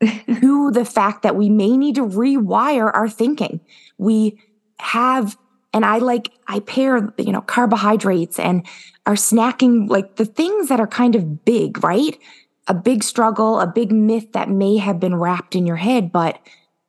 to 0.00 0.72
the 0.72 0.84
fact 0.84 1.22
that 1.22 1.36
we 1.36 1.48
may 1.48 1.76
need 1.76 1.94
to 1.94 2.04
rewire 2.04 2.92
our 2.92 3.08
thinking. 3.08 3.60
We 3.98 4.42
have 4.80 5.38
and 5.78 5.84
I 5.84 5.98
like, 5.98 6.32
I 6.48 6.58
pair, 6.58 7.14
you 7.18 7.30
know, 7.30 7.40
carbohydrates 7.40 8.40
and 8.40 8.66
are 9.06 9.14
snacking 9.14 9.88
like 9.88 10.16
the 10.16 10.24
things 10.24 10.66
that 10.70 10.80
are 10.80 10.88
kind 10.88 11.14
of 11.14 11.44
big, 11.44 11.84
right? 11.84 12.18
A 12.66 12.74
big 12.74 13.04
struggle, 13.04 13.60
a 13.60 13.66
big 13.68 13.92
myth 13.92 14.32
that 14.32 14.50
may 14.50 14.78
have 14.78 14.98
been 14.98 15.14
wrapped 15.14 15.54
in 15.54 15.66
your 15.66 15.76
head, 15.76 16.10
but 16.10 16.40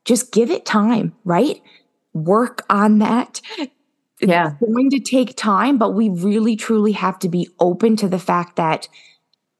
just 0.05 0.31
give 0.31 0.49
it 0.49 0.65
time, 0.65 1.13
right? 1.23 1.61
Work 2.13 2.65
on 2.67 2.97
that. 2.97 3.41
Yeah. 4.19 4.53
It's 4.59 4.73
going 4.73 4.89
to 4.89 4.99
take 4.99 5.35
time, 5.35 5.77
but 5.77 5.91
we 5.91 6.09
really 6.09 6.55
truly 6.55 6.93
have 6.93 7.19
to 7.19 7.29
be 7.29 7.47
open 7.59 7.95
to 7.97 8.09
the 8.09 8.17
fact 8.17 8.55
that 8.55 8.87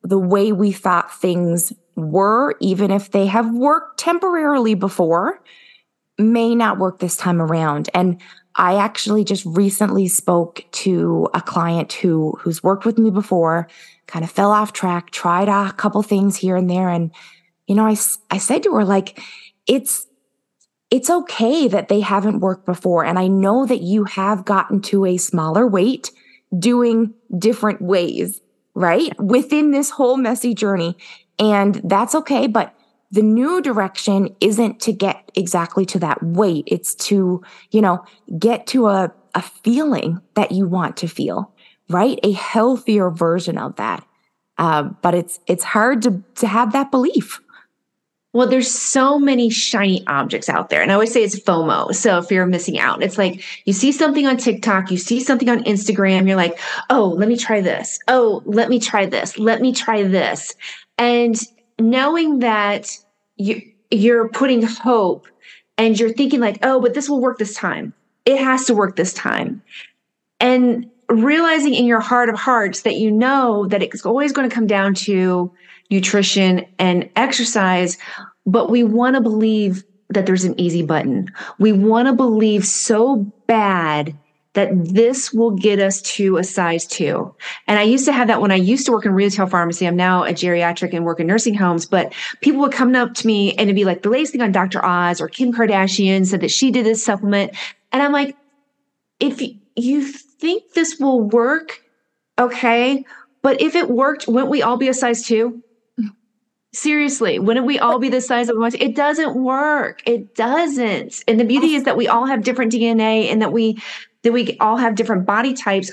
the 0.02 0.18
way 0.18 0.52
we 0.52 0.72
thought 0.72 1.14
things 1.14 1.72
were, 1.96 2.56
even 2.62 2.90
if 2.90 3.12
they 3.12 3.28
have 3.28 3.54
worked 3.54 4.00
temporarily 4.00 4.74
before, 4.74 5.40
may 6.18 6.56
not 6.56 6.80
work 6.80 6.98
this 6.98 7.16
time 7.16 7.40
around. 7.40 7.90
And 7.94 8.20
I 8.56 8.76
actually 8.76 9.24
just 9.24 9.46
recently 9.46 10.08
spoke 10.08 10.66
to 10.72 11.30
a 11.34 11.42
client 11.42 11.94
who 11.94 12.38
who's 12.40 12.64
worked 12.64 12.86
with 12.86 12.98
me 12.98 13.10
before, 13.10 13.68
kind 14.08 14.26
of 14.26 14.32
fell 14.32 14.52
off 14.52 14.74
track, 14.74 15.12
tried 15.12 15.48
a 15.48 15.72
couple 15.74 16.02
things 16.04 16.36
here 16.36 16.56
and 16.56 16.70
there 16.70 16.90
and 16.90 17.12
you 17.68 17.76
know, 17.76 17.86
I 17.86 17.96
I 18.32 18.40
said 18.40 18.64
to 18.64 18.74
her 18.76 18.84
like 18.84 19.22
it's 19.68 20.08
it's 20.90 21.10
okay 21.10 21.68
that 21.68 21.88
they 21.88 22.00
haven't 22.00 22.40
worked 22.40 22.66
before 22.66 23.06
and 23.06 23.20
I 23.20 23.28
know 23.28 23.66
that 23.66 23.82
you 23.82 24.06
have 24.06 24.46
gotten 24.46 24.82
to 24.84 25.06
a 25.06 25.18
smaller 25.18 25.68
weight 25.68 26.12
doing 26.58 27.14
different 27.38 27.82
ways, 27.82 28.42
right? 28.74 29.18
Within 29.20 29.70
this 29.70 29.92
whole 29.92 30.18
messy 30.18 30.56
journey 30.56 30.98
and 31.38 31.76
that's 31.84 32.16
okay, 32.16 32.48
but 32.48 32.74
the 33.12 33.22
new 33.22 33.62
direction 33.62 34.36
isn't 34.40 34.80
to 34.82 34.94
get 34.94 35.32
exactly 35.36 35.86
to 35.88 36.00
that 36.00 36.22
weight. 36.22 36.66
It's 36.68 36.94
to, 36.96 37.44
you 37.72 37.82
know, 37.82 38.04
get 38.38 38.68
to 38.68 38.88
a, 38.88 39.12
a 39.34 39.42
feeling 39.42 40.22
that 40.36 40.52
you 40.52 40.68
want 40.68 40.98
to 40.98 41.08
feel, 41.08 41.52
right? 41.90 42.20
A 42.24 42.32
healthier 42.32 43.10
version 43.10 43.58
of 43.58 43.76
that. 43.78 44.06
Uh, 44.58 44.84
but 45.02 45.16
it's 45.16 45.40
it's 45.48 45.64
hard 45.64 46.02
to 46.02 46.22
to 46.36 46.46
have 46.46 46.74
that 46.74 46.92
belief. 46.92 47.40
Well, 48.32 48.48
there's 48.48 48.70
so 48.70 49.18
many 49.18 49.50
shiny 49.50 50.06
objects 50.06 50.50
out 50.50 50.70
there. 50.70 50.84
And 50.84 50.92
I 50.92 50.94
always 50.94 51.12
say 51.12 51.24
it's 51.24 51.40
FOMO. 51.40 51.96
So 51.96 52.22
fear 52.22 52.44
of 52.44 52.50
missing 52.50 52.78
out. 52.78 53.02
It's 53.02 53.18
like 53.18 53.44
you 53.66 53.74
see 53.74 53.92
something 53.92 54.28
on 54.28 54.38
TikTok, 54.38 54.92
you 54.92 54.98
see 54.98 55.20
something 55.20 55.50
on 55.50 55.64
Instagram, 55.64 56.28
you're 56.28 56.38
like, 56.38 56.60
oh, 56.92 57.16
let 57.18 57.28
me 57.28 57.38
try 57.38 57.60
this. 57.60 57.98
Oh, 58.08 58.44
let 58.46 58.70
me 58.70 58.80
try 58.80 59.08
this. 59.08 59.40
Let 59.40 59.62
me 59.62 59.74
try 59.74 60.04
this. 60.04 60.54
And 61.00 61.36
knowing 61.80 62.40
that 62.40 62.98
you 63.38 63.62
you're 63.92 64.30
putting 64.30 64.62
hope 64.62 65.28
and 65.78 66.00
you're 66.00 66.14
thinking 66.14 66.40
like, 66.40 66.60
oh, 66.62 66.80
but 66.80 66.94
this 66.94 67.10
will 67.10 67.22
work 67.22 67.40
this 67.40 67.56
time. 67.56 67.94
It 68.26 68.38
has 68.38 68.66
to 68.66 68.76
work 68.76 68.96
this 68.96 69.14
time. 69.14 69.64
And 70.40 70.90
realizing 71.10 71.74
in 71.74 71.86
your 71.86 72.00
heart 72.00 72.30
of 72.30 72.36
hearts 72.36 72.82
that 72.82 72.98
you 72.98 73.10
know 73.10 73.66
that 73.68 73.82
it's 73.82 74.06
always 74.06 74.32
going 74.32 74.48
to 74.48 74.54
come 74.54 74.68
down 74.68 74.94
to 74.94 75.52
nutrition 75.90 76.66
and 76.78 77.10
exercise, 77.16 77.98
but 78.46 78.70
we 78.70 78.84
want 78.84 79.16
to 79.16 79.22
believe 79.22 79.84
that 80.10 80.26
there's 80.26 80.44
an 80.44 80.60
easy 80.60 80.84
button. 80.84 81.32
We 81.58 81.72
want 81.72 82.08
to 82.08 82.14
believe 82.14 82.66
so 82.66 83.32
bad 83.48 84.16
that 84.54 84.70
this 84.74 85.32
will 85.32 85.52
get 85.52 85.80
us 85.80 86.02
to 86.02 86.38
a 86.38 86.44
size 86.44 86.88
two. 86.88 87.34
And 87.68 87.78
I 87.78 87.84
used 87.84 88.06
to 88.06 88.12
have 88.12 88.28
that 88.28 88.42
when 88.42 88.52
I 88.52 88.56
used 88.56 88.86
to 88.88 88.92
work 88.92 89.06
in 89.06 89.14
retail 89.14 89.46
pharmacy. 89.46 89.88
I'm 89.88 89.96
now 89.96 90.24
a 90.24 90.30
geriatric 90.30 90.94
and 90.94 91.06
work 91.06 91.20
in 91.20 91.28
nursing 91.28 91.54
homes, 91.54 91.86
but 91.86 92.14
people 92.42 92.62
would 92.62 92.72
come 92.72 92.96
up 92.96 93.14
to 93.16 93.28
me 93.28 93.52
and 93.52 93.62
it'd 93.62 93.76
be 93.76 93.86
like 93.86 94.02
the 94.02 94.10
latest 94.10 94.32
thing 94.32 94.42
on 94.42 94.52
Dr. 94.52 94.84
Oz 94.84 95.22
or 95.22 95.28
Kim 95.28 95.54
Kardashian 95.54 96.26
said 96.26 96.42
that 96.42 96.52
she 96.52 96.72
did 96.72 96.86
this 96.86 97.04
supplement. 97.04 97.56
And 97.92 98.02
I'm 98.02 98.12
like, 98.12 98.36
if 99.20 99.42
you 99.76 100.02
think 100.04 100.74
this 100.74 100.98
will 101.00 101.22
work, 101.22 101.82
okay. 102.40 103.06
But 103.42 103.62
if 103.62 103.76
it 103.76 103.90
worked, 103.90 104.28
wouldn't 104.28 104.52
we 104.52 104.64
all 104.64 104.78
be 104.78 104.88
a 104.88 104.94
size 104.94 105.26
two? 105.26 105.64
Seriously, 106.72 107.40
wouldn't 107.40 107.66
we 107.66 107.80
all 107.80 107.98
be 107.98 108.10
the 108.10 108.22
size 108.22 108.48
of 108.48 108.58
one? 108.58 108.72
It 108.80 108.96
doesn't 108.96 109.36
work. 109.36 110.02
It 110.06 110.36
doesn't. 110.36 111.24
And 111.28 111.40
the 111.40 111.44
beauty 111.44 111.74
is 111.74 111.84
that 111.86 111.98
we 111.98 112.08
all 112.08 112.28
have 112.28 112.44
different 112.44 112.72
DNA 112.72 113.32
and 113.32 113.42
that 113.42 113.52
we 113.52 113.82
that 114.24 114.34
we 114.34 114.58
all 114.60 114.78
have 114.78 114.96
different 114.96 115.26
body 115.26 115.54
types. 115.54 115.92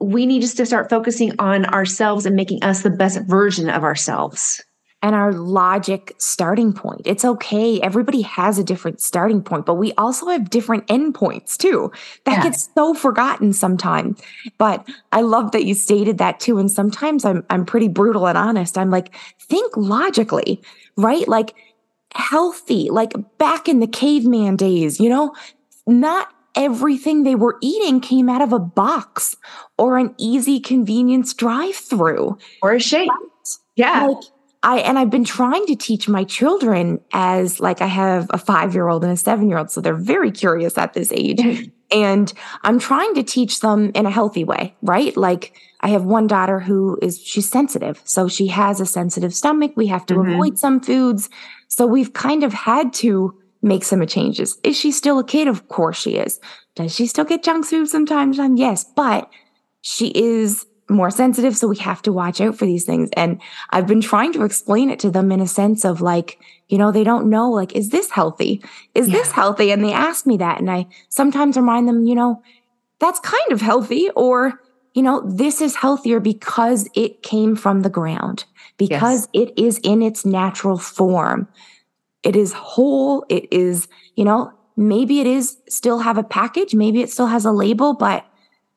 We 0.00 0.26
need 0.26 0.42
just 0.42 0.56
to 0.58 0.66
start 0.66 0.90
focusing 0.90 1.32
on 1.38 1.64
ourselves 1.66 2.26
and 2.26 2.36
making 2.36 2.62
us 2.62 2.82
the 2.82 2.90
best 2.90 3.20
version 3.22 3.68
of 3.68 3.82
ourselves. 3.84 4.62
And 5.00 5.14
our 5.14 5.32
logic 5.32 6.12
starting 6.18 6.72
point. 6.72 7.02
It's 7.04 7.24
okay. 7.24 7.80
Everybody 7.80 8.22
has 8.22 8.58
a 8.58 8.64
different 8.64 9.00
starting 9.00 9.42
point, 9.42 9.64
but 9.64 9.76
we 9.76 9.92
also 9.92 10.26
have 10.26 10.50
different 10.50 10.88
endpoints 10.88 11.56
too. 11.56 11.92
That 12.24 12.38
yeah. 12.38 12.42
gets 12.42 12.68
so 12.74 12.94
forgotten 12.94 13.52
sometimes. 13.52 14.20
But 14.58 14.88
I 15.12 15.20
love 15.20 15.52
that 15.52 15.64
you 15.64 15.74
stated 15.74 16.18
that 16.18 16.40
too. 16.40 16.58
And 16.58 16.68
sometimes 16.68 17.24
I'm 17.24 17.44
I'm 17.48 17.64
pretty 17.64 17.86
brutal 17.86 18.26
and 18.26 18.36
honest. 18.36 18.76
I'm 18.76 18.90
like, 18.90 19.14
think 19.40 19.76
logically, 19.76 20.60
right? 20.96 21.28
Like 21.28 21.54
healthy, 22.12 22.90
like 22.90 23.12
back 23.38 23.68
in 23.68 23.78
the 23.78 23.86
caveman 23.86 24.56
days, 24.56 24.98
you 24.98 25.08
know, 25.08 25.32
not 25.86 26.32
everything 26.58 27.22
they 27.22 27.36
were 27.36 27.56
eating 27.62 28.00
came 28.00 28.28
out 28.28 28.42
of 28.42 28.52
a 28.52 28.58
box 28.58 29.36
or 29.78 29.96
an 29.96 30.14
easy 30.18 30.58
convenience 30.60 31.32
drive 31.32 31.76
through 31.76 32.36
or 32.60 32.74
a 32.74 32.80
shake. 32.80 33.08
Yeah. 33.76 34.06
Like, 34.06 34.24
I 34.64 34.78
and 34.80 34.98
I've 34.98 35.08
been 35.08 35.24
trying 35.24 35.64
to 35.66 35.76
teach 35.76 36.08
my 36.08 36.24
children 36.24 37.00
as 37.12 37.60
like 37.60 37.80
I 37.80 37.86
have 37.86 38.24
a 38.30 38.38
5-year-old 38.38 39.04
and 39.04 39.12
a 39.12 39.16
7-year-old 39.16 39.70
so 39.70 39.80
they're 39.80 39.94
very 39.94 40.32
curious 40.32 40.76
at 40.76 40.94
this 40.94 41.12
age. 41.12 41.70
and 41.92 42.32
I'm 42.64 42.80
trying 42.80 43.14
to 43.14 43.22
teach 43.22 43.60
them 43.60 43.92
in 43.94 44.04
a 44.04 44.10
healthy 44.10 44.42
way, 44.42 44.74
right? 44.82 45.16
Like 45.16 45.54
I 45.80 45.90
have 45.90 46.04
one 46.04 46.26
daughter 46.26 46.58
who 46.58 46.98
is 47.00 47.22
she's 47.22 47.48
sensitive. 47.48 48.02
So 48.04 48.26
she 48.26 48.48
has 48.48 48.80
a 48.80 48.86
sensitive 48.86 49.32
stomach. 49.32 49.72
We 49.76 49.86
have 49.86 50.04
to 50.06 50.14
mm-hmm. 50.14 50.32
avoid 50.32 50.58
some 50.58 50.80
foods. 50.80 51.30
So 51.68 51.86
we've 51.86 52.12
kind 52.12 52.42
of 52.42 52.52
had 52.52 52.92
to 52.94 53.38
make 53.62 53.84
some 53.84 54.06
changes. 54.06 54.58
Is 54.62 54.76
she 54.76 54.92
still 54.92 55.18
a 55.18 55.24
kid? 55.24 55.48
Of 55.48 55.68
course 55.68 56.00
she 56.00 56.16
is. 56.16 56.40
Does 56.74 56.94
she 56.94 57.06
still 57.06 57.24
get 57.24 57.42
junk 57.42 57.66
food 57.66 57.88
sometimes? 57.88 58.38
Um, 58.38 58.56
yes, 58.56 58.84
but 58.84 59.28
she 59.80 60.08
is 60.08 60.66
more 60.90 61.10
sensitive. 61.10 61.56
So 61.56 61.68
we 61.68 61.76
have 61.78 62.00
to 62.02 62.12
watch 62.12 62.40
out 62.40 62.56
for 62.56 62.64
these 62.64 62.84
things. 62.84 63.10
And 63.14 63.40
I've 63.70 63.86
been 63.86 64.00
trying 64.00 64.32
to 64.34 64.44
explain 64.44 64.90
it 64.90 64.98
to 65.00 65.10
them 65.10 65.30
in 65.32 65.40
a 65.40 65.46
sense 65.46 65.84
of 65.84 66.00
like, 66.00 66.38
you 66.68 66.78
know, 66.78 66.90
they 66.90 67.04
don't 67.04 67.28
know, 67.28 67.50
like, 67.50 67.74
is 67.74 67.90
this 67.90 68.10
healthy? 68.10 68.62
Is 68.94 69.08
yeah. 69.08 69.16
this 69.16 69.32
healthy? 69.32 69.70
And 69.70 69.84
they 69.84 69.92
ask 69.92 70.26
me 70.26 70.36
that. 70.38 70.60
And 70.60 70.70
I 70.70 70.86
sometimes 71.08 71.56
remind 71.56 71.88
them, 71.88 72.06
you 72.06 72.14
know, 72.14 72.42
that's 73.00 73.20
kind 73.20 73.52
of 73.52 73.60
healthy 73.60 74.08
or, 74.16 74.60
you 74.94 75.02
know, 75.02 75.22
this 75.28 75.60
is 75.60 75.76
healthier 75.76 76.20
because 76.20 76.88
it 76.94 77.22
came 77.22 77.54
from 77.54 77.82
the 77.82 77.90
ground, 77.90 78.44
because 78.76 79.28
yes. 79.32 79.48
it 79.48 79.62
is 79.62 79.78
in 79.78 80.02
its 80.02 80.24
natural 80.24 80.78
form. 80.78 81.48
It 82.22 82.36
is 82.36 82.52
whole. 82.52 83.24
It 83.28 83.46
is, 83.52 83.88
you 84.16 84.24
know, 84.24 84.52
maybe 84.76 85.20
it 85.20 85.26
is 85.26 85.58
still 85.68 85.98
have 85.98 86.18
a 86.18 86.22
package, 86.22 86.74
maybe 86.74 87.02
it 87.02 87.10
still 87.10 87.26
has 87.26 87.44
a 87.44 87.52
label, 87.52 87.94
but 87.94 88.24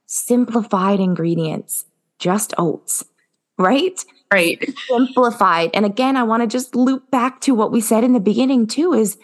simplified 0.07 1.00
ingredients 1.00 1.86
just 2.19 2.53
oats, 2.57 3.03
right? 3.57 4.03
Right. 4.31 4.74
Simplified. 4.88 5.71
And 5.74 5.86
again, 5.86 6.15
I 6.15 6.24
want 6.24 6.41
to 6.41 6.48
just 6.48 6.75
loop 6.75 7.12
back 7.12 7.41
to 7.41 7.53
what 7.53 7.71
we 7.71 7.81
said 7.81 8.03
in 8.03 8.13
the 8.13 8.19
beginning 8.19 8.67
too 8.67 8.93
is 8.93 9.17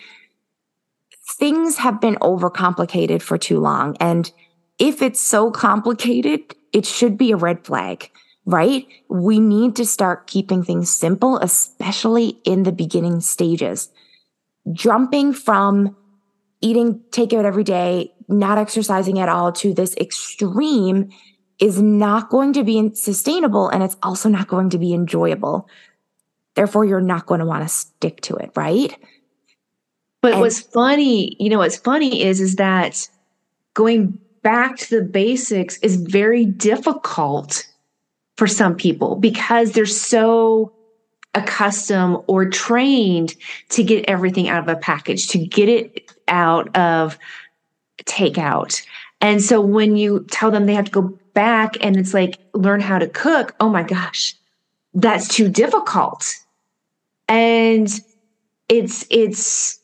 things 1.38 1.78
have 1.78 2.02
been 2.02 2.16
overcomplicated 2.16 3.22
for 3.22 3.38
too 3.38 3.60
long. 3.60 3.96
And 4.00 4.32
if 4.80 5.02
it's 5.02 5.20
so 5.20 5.52
complicated, 5.52 6.56
it 6.74 6.86
should 6.86 7.18
be 7.18 7.32
a 7.32 7.38
red 7.38 7.66
flag, 7.66 8.12
right? 8.46 8.86
We 9.10 9.40
need 9.40 9.76
to 9.78 9.86
start 9.86 10.28
keeping 10.28 10.64
things 10.64 10.94
simple, 10.94 11.38
especially 11.38 12.40
in 12.44 12.64
the 12.64 12.72
beginning 12.72 13.22
stages. 13.22 13.90
Jumping 14.74 15.34
from 15.34 15.96
eating 16.62 17.02
takeout 17.12 17.46
every 17.46 17.64
day, 17.64 18.14
not 18.28 18.58
exercising 18.58 19.20
at 19.20 19.30
all 19.30 19.52
to 19.54 19.74
this 19.74 19.96
extreme 19.98 21.10
is 21.60 21.82
not 21.82 22.30
going 22.30 22.54
to 22.54 22.64
be 22.64 22.94
sustainable 22.94 23.70
and 23.70 23.84
it's 23.84 23.98
also 24.04 24.30
not 24.30 24.48
going 24.48 24.70
to 24.70 24.78
be 24.78 24.94
enjoyable. 24.94 25.68
Therefore, 26.56 26.86
you're 26.86 27.02
not 27.02 27.26
going 27.26 27.40
to 27.40 27.46
want 27.46 27.64
to 27.64 27.70
stick 27.70 28.22
to 28.22 28.36
it, 28.36 28.52
right? 28.56 28.96
But 30.22 30.34
and- 30.34 30.42
what's 30.42 30.60
funny, 30.60 31.36
you 31.40 31.50
know, 31.50 31.60
what's 31.60 31.78
funny 31.78 32.24
is, 32.24 32.42
is 32.42 32.56
that 32.56 33.08
going 33.74 34.18
back 34.42 34.78
to 34.78 35.00
the 35.00 35.06
basics 35.06 35.78
is 35.80 35.98
very 35.98 36.46
difficult 36.46 37.68
for 38.38 38.48
some 38.48 38.76
people 38.76 39.16
because 39.16 39.72
they're 39.72 39.86
so 39.86 40.74
accustomed 41.38 42.24
or 42.28 42.50
trained 42.50 43.36
to 43.70 43.84
get 43.84 44.06
everything 44.08 44.50
out 44.50 44.62
of 44.62 44.68
a 44.68 44.80
package, 44.80 45.28
to 45.30 45.38
get 45.38 45.70
it 45.70 46.12
out 46.28 46.76
of 46.76 47.18
takeout. 48.06 48.82
And 49.22 49.42
so 49.42 49.62
when 49.62 49.98
you 49.98 50.26
tell 50.30 50.52
them 50.52 50.66
they 50.66 50.76
have 50.76 50.86
to 50.86 50.92
go 50.92 51.18
back 51.34 51.76
and 51.82 51.98
it's 51.98 52.14
like 52.14 52.40
learn 52.54 52.82
how 52.82 53.00
to 53.00 53.08
cook, 53.08 53.56
oh 53.60 53.70
my 53.70 53.84
gosh, 53.84 54.36
that's 54.94 55.28
too 55.28 55.50
difficult. 55.50 56.34
And 57.28 57.90
it's 58.70 59.06
it's 59.10 59.80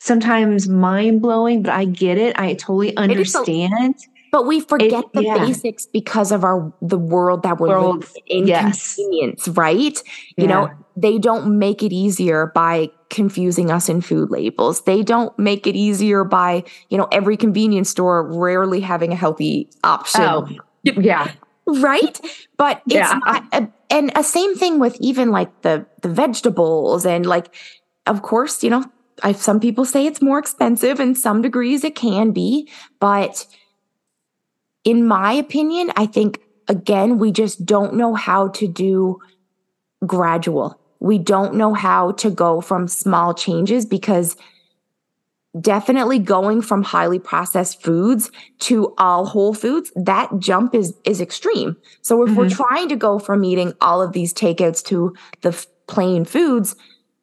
sometimes 0.00 0.68
mind 0.68 1.22
blowing, 1.22 1.62
but 1.62 1.72
I 1.72 1.84
get 1.84 2.18
it. 2.18 2.38
I 2.38 2.54
totally 2.54 2.96
understand. 2.96 3.94
but 4.32 4.46
we 4.46 4.60
forget 4.60 5.04
it, 5.04 5.12
the 5.12 5.24
yeah. 5.24 5.38
basics 5.38 5.86
because 5.86 6.32
of 6.32 6.44
our 6.44 6.72
the 6.80 6.98
world 6.98 7.42
that 7.42 7.58
we're 7.58 7.68
world, 7.68 8.00
living 8.00 8.22
in 8.26 8.48
inconvenience, 8.48 9.46
yes. 9.46 9.56
right? 9.56 10.02
Yeah. 10.36 10.42
You 10.42 10.46
know, 10.48 10.70
they 11.00 11.18
don't 11.18 11.58
make 11.58 11.82
it 11.82 11.92
easier 11.92 12.46
by 12.54 12.90
confusing 13.08 13.70
us 13.70 13.88
in 13.88 14.00
food 14.00 14.30
labels. 14.30 14.82
They 14.82 15.02
don't 15.02 15.36
make 15.38 15.66
it 15.66 15.76
easier 15.76 16.24
by, 16.24 16.64
you 16.88 16.98
know, 16.98 17.08
every 17.12 17.36
convenience 17.36 17.88
store 17.88 18.22
rarely 18.24 18.80
having 18.80 19.12
a 19.12 19.16
healthy 19.16 19.70
option. 19.84 20.22
Oh, 20.22 20.48
yeah. 20.82 21.30
right? 21.66 22.20
But 22.56 22.82
it's 22.86 22.94
yeah. 22.94 23.20
not, 23.24 23.44
a, 23.52 23.68
and 23.90 24.12
a 24.16 24.24
same 24.24 24.56
thing 24.56 24.78
with 24.80 24.96
even 25.00 25.30
like 25.30 25.62
the 25.62 25.86
the 26.02 26.08
vegetables 26.08 27.06
and 27.06 27.24
like 27.24 27.54
of 28.06 28.22
course, 28.22 28.62
you 28.64 28.70
know, 28.70 28.84
I, 29.22 29.32
some 29.32 29.60
people 29.60 29.84
say 29.84 30.06
it's 30.06 30.22
more 30.22 30.38
expensive 30.38 30.98
in 31.00 31.14
some 31.14 31.42
degrees 31.42 31.84
it 31.84 31.94
can 31.94 32.32
be, 32.32 32.68
but 33.00 33.46
in 34.84 35.06
my 35.06 35.32
opinion, 35.32 35.92
I 35.96 36.06
think 36.06 36.40
again 36.66 37.18
we 37.18 37.30
just 37.30 37.64
don't 37.64 37.94
know 37.94 38.14
how 38.14 38.48
to 38.48 38.66
do 38.66 39.20
gradual. 40.06 40.80
We 41.00 41.18
don't 41.18 41.54
know 41.54 41.74
how 41.74 42.12
to 42.12 42.30
go 42.30 42.60
from 42.60 42.88
small 42.88 43.34
changes 43.34 43.86
because 43.86 44.36
definitely 45.58 46.18
going 46.18 46.62
from 46.62 46.82
highly 46.82 47.18
processed 47.18 47.82
foods 47.82 48.30
to 48.60 48.94
all 48.98 49.26
whole 49.26 49.54
foods 49.54 49.90
that 49.96 50.30
jump 50.38 50.74
is 50.74 50.94
is 51.04 51.20
extreme 51.20 51.76
so 52.02 52.22
if 52.22 52.28
mm-hmm. 52.28 52.38
we're 52.38 52.50
trying 52.50 52.88
to 52.88 52.96
go 52.96 53.18
from 53.18 53.42
eating 53.44 53.72
all 53.80 54.02
of 54.02 54.12
these 54.12 54.34
takeouts 54.34 54.84
to 54.84 55.14
the 55.40 55.48
f- 55.48 55.66
plain 55.86 56.24
foods 56.24 56.76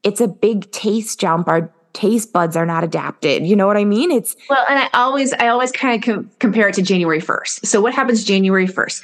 it's 0.03 0.19
a 0.19 0.27
big 0.27 0.69
taste 0.71 1.19
jump 1.19 1.47
our 1.47 1.71
taste 1.95 2.31
buds 2.33 2.55
are 2.55 2.65
not 2.65 2.83
adapted. 2.83 3.47
You 3.47 3.55
know 3.55 3.65
what 3.65 3.77
I 3.77 3.85
mean? 3.85 4.11
It's 4.11 4.35
well, 4.49 4.63
and 4.69 4.77
I 4.77 4.89
always, 4.93 5.33
I 5.33 5.47
always 5.47 5.71
kind 5.71 5.95
of 5.95 6.05
com- 6.05 6.31
compare 6.39 6.67
it 6.67 6.75
to 6.75 6.81
January 6.81 7.21
1st. 7.21 7.65
So 7.65 7.81
what 7.81 7.93
happens 7.93 8.23
January 8.23 8.67
1st? 8.67 9.01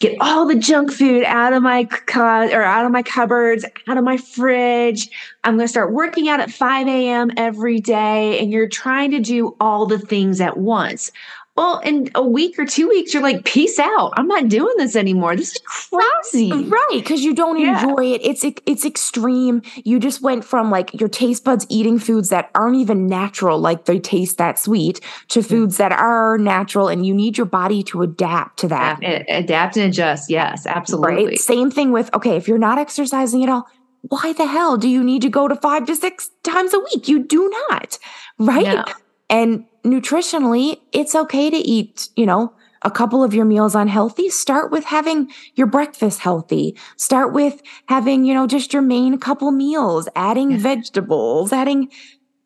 Get 0.00 0.16
all 0.20 0.46
the 0.46 0.56
junk 0.56 0.92
food 0.92 1.22
out 1.24 1.52
of 1.52 1.62
my 1.62 1.84
co- 1.84 2.48
or 2.48 2.62
out 2.62 2.84
of 2.84 2.90
my 2.92 3.02
cupboards, 3.02 3.64
out 3.86 3.96
of 3.96 4.04
my 4.04 4.16
fridge. 4.16 5.08
I'm 5.44 5.56
going 5.56 5.64
to 5.66 5.70
start 5.70 5.92
working 5.92 6.28
out 6.28 6.40
at 6.40 6.50
5 6.50 6.88
a.m. 6.88 7.30
every 7.36 7.80
day. 7.80 8.38
And 8.40 8.52
you're 8.52 8.68
trying 8.68 9.12
to 9.12 9.20
do 9.20 9.56
all 9.60 9.86
the 9.86 9.98
things 9.98 10.40
at 10.40 10.58
once. 10.58 11.12
Well, 11.54 11.80
in 11.80 12.10
a 12.14 12.26
week 12.26 12.58
or 12.58 12.64
two 12.64 12.88
weeks, 12.88 13.12
you're 13.12 13.22
like, 13.22 13.44
peace 13.44 13.78
out. 13.78 14.12
I'm 14.16 14.26
not 14.26 14.48
doing 14.48 14.74
this 14.78 14.96
anymore. 14.96 15.36
This 15.36 15.52
is 15.52 15.60
crazy. 15.66 16.50
Right. 16.50 16.88
Because 16.92 17.22
you 17.22 17.34
don't 17.34 17.60
yeah. 17.60 17.82
enjoy 17.82 18.06
it. 18.06 18.22
It's 18.24 18.42
it's 18.64 18.86
extreme. 18.86 19.60
You 19.84 19.98
just 19.98 20.22
went 20.22 20.46
from 20.46 20.70
like 20.70 20.98
your 20.98 21.10
taste 21.10 21.44
buds 21.44 21.66
eating 21.68 21.98
foods 21.98 22.30
that 22.30 22.50
aren't 22.54 22.76
even 22.76 23.06
natural, 23.06 23.58
like 23.58 23.84
they 23.84 23.98
taste 23.98 24.38
that 24.38 24.58
sweet, 24.58 25.00
to 25.28 25.40
mm. 25.40 25.46
foods 25.46 25.76
that 25.76 25.92
are 25.92 26.38
natural. 26.38 26.88
And 26.88 27.04
you 27.04 27.12
need 27.12 27.36
your 27.36 27.46
body 27.46 27.82
to 27.84 28.00
adapt 28.00 28.58
to 28.60 28.68
that. 28.68 29.02
Yeah, 29.02 29.22
adapt 29.28 29.76
and 29.76 29.90
adjust. 29.90 30.30
Yes, 30.30 30.66
absolutely. 30.66 31.26
Right. 31.26 31.38
Same 31.38 31.70
thing 31.70 31.92
with, 31.92 32.08
okay, 32.14 32.36
if 32.36 32.48
you're 32.48 32.56
not 32.56 32.78
exercising 32.78 33.42
at 33.42 33.50
all, 33.50 33.68
why 34.08 34.32
the 34.32 34.46
hell 34.46 34.78
do 34.78 34.88
you 34.88 35.04
need 35.04 35.20
to 35.22 35.28
go 35.28 35.48
to 35.48 35.54
five 35.56 35.84
to 35.86 35.96
six 35.96 36.30
times 36.42 36.72
a 36.72 36.78
week? 36.78 37.08
You 37.08 37.22
do 37.22 37.50
not. 37.68 37.98
Right. 38.38 38.64
No. 38.64 38.84
And 39.28 39.64
nutritionally, 39.84 40.80
it's 40.92 41.14
okay 41.14 41.50
to 41.50 41.56
eat, 41.56 42.08
you 42.16 42.26
know, 42.26 42.52
a 42.84 42.90
couple 42.90 43.22
of 43.22 43.34
your 43.34 43.44
meals 43.44 43.74
unhealthy. 43.74 44.28
Start 44.28 44.70
with 44.70 44.84
having 44.84 45.30
your 45.54 45.66
breakfast 45.66 46.20
healthy. 46.20 46.76
Start 46.96 47.32
with 47.32 47.62
having, 47.86 48.24
you 48.24 48.34
know, 48.34 48.46
just 48.46 48.72
your 48.72 48.82
main 48.82 49.18
couple 49.18 49.50
meals, 49.50 50.08
adding 50.16 50.52
yeah. 50.52 50.58
vegetables, 50.58 51.52
adding 51.52 51.90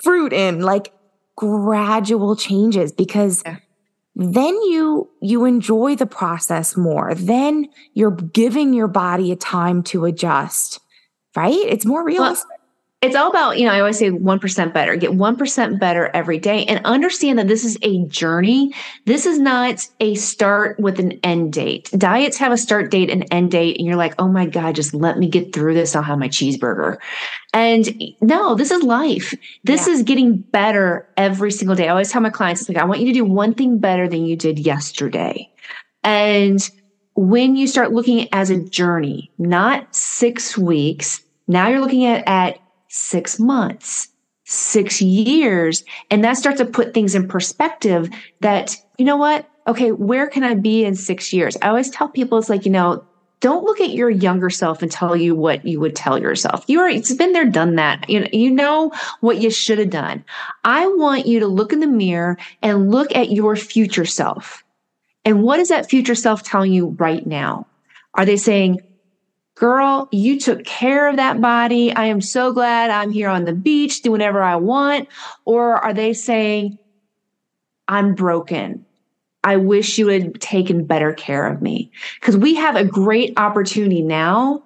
fruit 0.02 0.32
in, 0.32 0.60
like 0.60 0.92
gradual 1.36 2.36
changes 2.36 2.92
because 2.92 3.42
yeah. 3.44 3.58
then 4.14 4.54
you 4.62 5.08
you 5.20 5.44
enjoy 5.44 5.96
the 5.96 6.06
process 6.06 6.76
more. 6.76 7.14
Then 7.14 7.68
you're 7.94 8.10
giving 8.10 8.72
your 8.72 8.88
body 8.88 9.32
a 9.32 9.36
time 9.36 9.82
to 9.84 10.04
adjust. 10.04 10.80
Right? 11.34 11.52
It's 11.66 11.84
more 11.84 12.02
realistic. 12.02 12.48
Well, 12.48 12.55
it's 13.06 13.16
all 13.16 13.30
about, 13.30 13.58
you 13.58 13.66
know, 13.66 13.72
I 13.72 13.80
always 13.80 13.98
say 13.98 14.10
1% 14.10 14.72
better, 14.72 14.96
get 14.96 15.12
1% 15.12 15.80
better 15.80 16.10
every 16.12 16.38
day 16.38 16.64
and 16.64 16.84
understand 16.84 17.38
that 17.38 17.48
this 17.48 17.64
is 17.64 17.78
a 17.82 18.04
journey. 18.06 18.74
This 19.04 19.26
is 19.26 19.38
not 19.38 19.86
a 20.00 20.14
start 20.16 20.78
with 20.80 20.98
an 20.98 21.12
end 21.22 21.52
date. 21.52 21.90
Diets 21.96 22.36
have 22.36 22.52
a 22.52 22.58
start 22.58 22.90
date 22.90 23.08
and 23.08 23.24
end 23.30 23.52
date, 23.52 23.78
and 23.78 23.86
you're 23.86 23.96
like, 23.96 24.14
oh 24.18 24.28
my 24.28 24.46
God, 24.46 24.74
just 24.74 24.92
let 24.92 25.18
me 25.18 25.28
get 25.28 25.54
through 25.54 25.74
this. 25.74 25.94
I'll 25.94 26.02
have 26.02 26.18
my 26.18 26.28
cheeseburger. 26.28 26.98
And 27.54 27.88
no, 28.20 28.54
this 28.54 28.70
is 28.70 28.82
life. 28.82 29.32
This 29.64 29.86
yeah. 29.86 29.94
is 29.94 30.02
getting 30.02 30.38
better 30.38 31.08
every 31.16 31.52
single 31.52 31.76
day. 31.76 31.86
I 31.86 31.90
always 31.92 32.10
tell 32.10 32.20
my 32.20 32.30
clients, 32.30 32.62
it's 32.62 32.68
like, 32.68 32.78
I 32.78 32.84
want 32.84 33.00
you 33.00 33.06
to 33.06 33.12
do 33.12 33.24
one 33.24 33.54
thing 33.54 33.78
better 33.78 34.08
than 34.08 34.26
you 34.26 34.36
did 34.36 34.58
yesterday. 34.58 35.50
And 36.02 36.68
when 37.14 37.56
you 37.56 37.66
start 37.66 37.92
looking 37.92 38.28
as 38.32 38.50
a 38.50 38.60
journey, 38.60 39.30
not 39.38 39.94
six 39.94 40.58
weeks, 40.58 41.22
now 41.48 41.68
you're 41.68 41.80
looking 41.80 42.04
at, 42.04 42.24
at 42.26 42.58
six 42.88 43.38
months, 43.38 44.08
six 44.44 45.02
years. 45.02 45.84
And 46.10 46.24
that 46.24 46.34
starts 46.34 46.58
to 46.58 46.64
put 46.64 46.94
things 46.94 47.14
in 47.14 47.28
perspective 47.28 48.08
that, 48.40 48.76
you 48.98 49.04
know 49.04 49.16
what? 49.16 49.48
Okay, 49.66 49.90
where 49.92 50.28
can 50.28 50.44
I 50.44 50.54
be 50.54 50.84
in 50.84 50.94
six 50.94 51.32
years? 51.32 51.56
I 51.62 51.68
always 51.68 51.90
tell 51.90 52.08
people 52.08 52.38
it's 52.38 52.48
like, 52.48 52.64
you 52.64 52.70
know, 52.70 53.04
don't 53.40 53.64
look 53.64 53.80
at 53.80 53.90
your 53.90 54.08
younger 54.08 54.48
self 54.48 54.80
and 54.80 54.90
tell 54.90 55.14
you 55.14 55.34
what 55.34 55.64
you 55.66 55.78
would 55.80 55.94
tell 55.94 56.18
yourself. 56.18 56.64
You 56.68 56.80
are 56.80 56.88
it's 56.88 57.12
been 57.12 57.32
there, 57.32 57.44
done 57.44 57.74
that. 57.74 58.08
You 58.08 58.20
know, 58.20 58.28
you 58.32 58.50
know 58.50 58.92
what 59.20 59.42
you 59.42 59.50
should 59.50 59.78
have 59.78 59.90
done. 59.90 60.24
I 60.64 60.86
want 60.86 61.26
you 61.26 61.40
to 61.40 61.46
look 61.46 61.72
in 61.72 61.80
the 61.80 61.86
mirror 61.86 62.38
and 62.62 62.90
look 62.90 63.14
at 63.14 63.32
your 63.32 63.56
future 63.56 64.06
self. 64.06 64.64
And 65.24 65.42
what 65.42 65.60
is 65.60 65.68
that 65.68 65.90
future 65.90 66.14
self 66.14 66.42
telling 66.44 66.72
you 66.72 66.96
right 66.98 67.26
now? 67.26 67.66
Are 68.14 68.24
they 68.24 68.36
saying, 68.36 68.80
girl, 69.56 70.08
you 70.12 70.38
took 70.38 70.64
care 70.64 71.08
of 71.08 71.16
that 71.16 71.40
body. 71.40 71.92
I 71.92 72.04
am 72.04 72.20
so 72.20 72.52
glad 72.52 72.90
I'm 72.90 73.10
here 73.10 73.28
on 73.28 73.44
the 73.44 73.54
beach, 73.54 74.02
do 74.02 74.12
whatever 74.12 74.42
I 74.42 74.56
want. 74.56 75.08
Or 75.44 75.76
are 75.78 75.92
they 75.92 76.12
saying, 76.12 76.78
I'm 77.88 78.14
broken. 78.14 78.84
I 79.42 79.56
wish 79.56 79.98
you 79.98 80.08
had 80.08 80.40
taken 80.40 80.84
better 80.84 81.12
care 81.12 81.46
of 81.46 81.62
me. 81.62 81.90
Because 82.20 82.36
we 82.36 82.54
have 82.54 82.76
a 82.76 82.84
great 82.84 83.32
opportunity 83.38 84.02
now 84.02 84.62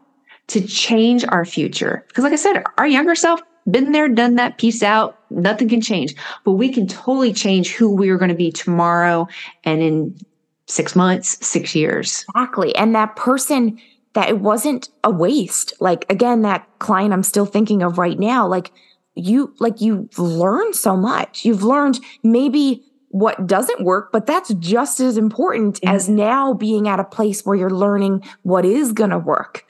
to 0.49 0.67
change 0.67 1.25
our 1.29 1.45
future. 1.45 2.05
Because, 2.09 2.25
like 2.25 2.33
I 2.33 2.37
said, 2.37 2.65
our 2.77 2.87
younger 2.87 3.15
self, 3.15 3.41
been 3.71 3.93
there, 3.93 4.09
done 4.09 4.35
that, 4.37 4.59
peace 4.59 4.83
out. 4.83 5.19
Nothing 5.31 5.69
can 5.69 5.81
change. 5.81 6.15
But 6.45 6.53
we 6.53 6.73
can 6.73 6.89
totally 6.89 7.33
change 7.33 7.73
who 7.75 7.95
we 7.95 8.09
are 8.09 8.17
going 8.17 8.31
to 8.31 8.35
be 8.35 8.51
tomorrow 8.51 9.29
and 9.65 9.83
in 9.83 10.19
six 10.67 10.97
months, 10.97 11.47
six 11.47 11.77
years. 11.77 12.25
Exactly. 12.35 12.75
And 12.75 12.95
that 12.95 13.15
person 13.17 13.79
that 14.15 14.29
it 14.29 14.41
wasn't 14.41 14.89
a 15.05 15.11
waste. 15.11 15.73
Like 15.81 16.05
again, 16.11 16.43
that 16.43 16.67
client 16.79 17.13
I'm 17.13 17.23
still 17.23 17.47
thinking 17.47 17.83
of 17.83 17.99
right 17.99 18.19
now, 18.19 18.47
like 18.47 18.73
you 19.15 19.55
like 19.59 19.81
you've 19.81 20.19
learned 20.19 20.75
so 20.75 20.97
much. 20.97 21.45
You've 21.45 21.63
learned 21.63 22.01
maybe 22.23 22.85
what 23.09 23.47
doesn't 23.47 23.85
work, 23.85 24.13
but 24.13 24.27
that's 24.27 24.55
just 24.55 25.01
as 25.01 25.17
important 25.17 25.77
mm-hmm. 25.77 25.95
as 25.95 26.09
now 26.09 26.55
being 26.55 26.89
at 26.89 27.01
a 27.01 27.05
place 27.05 27.45
where 27.45 27.57
you're 27.57 27.71
learning 27.71 28.23
what 28.43 28.65
is 28.65 28.93
going 28.93 29.11
to 29.11 29.19
work. 29.19 29.65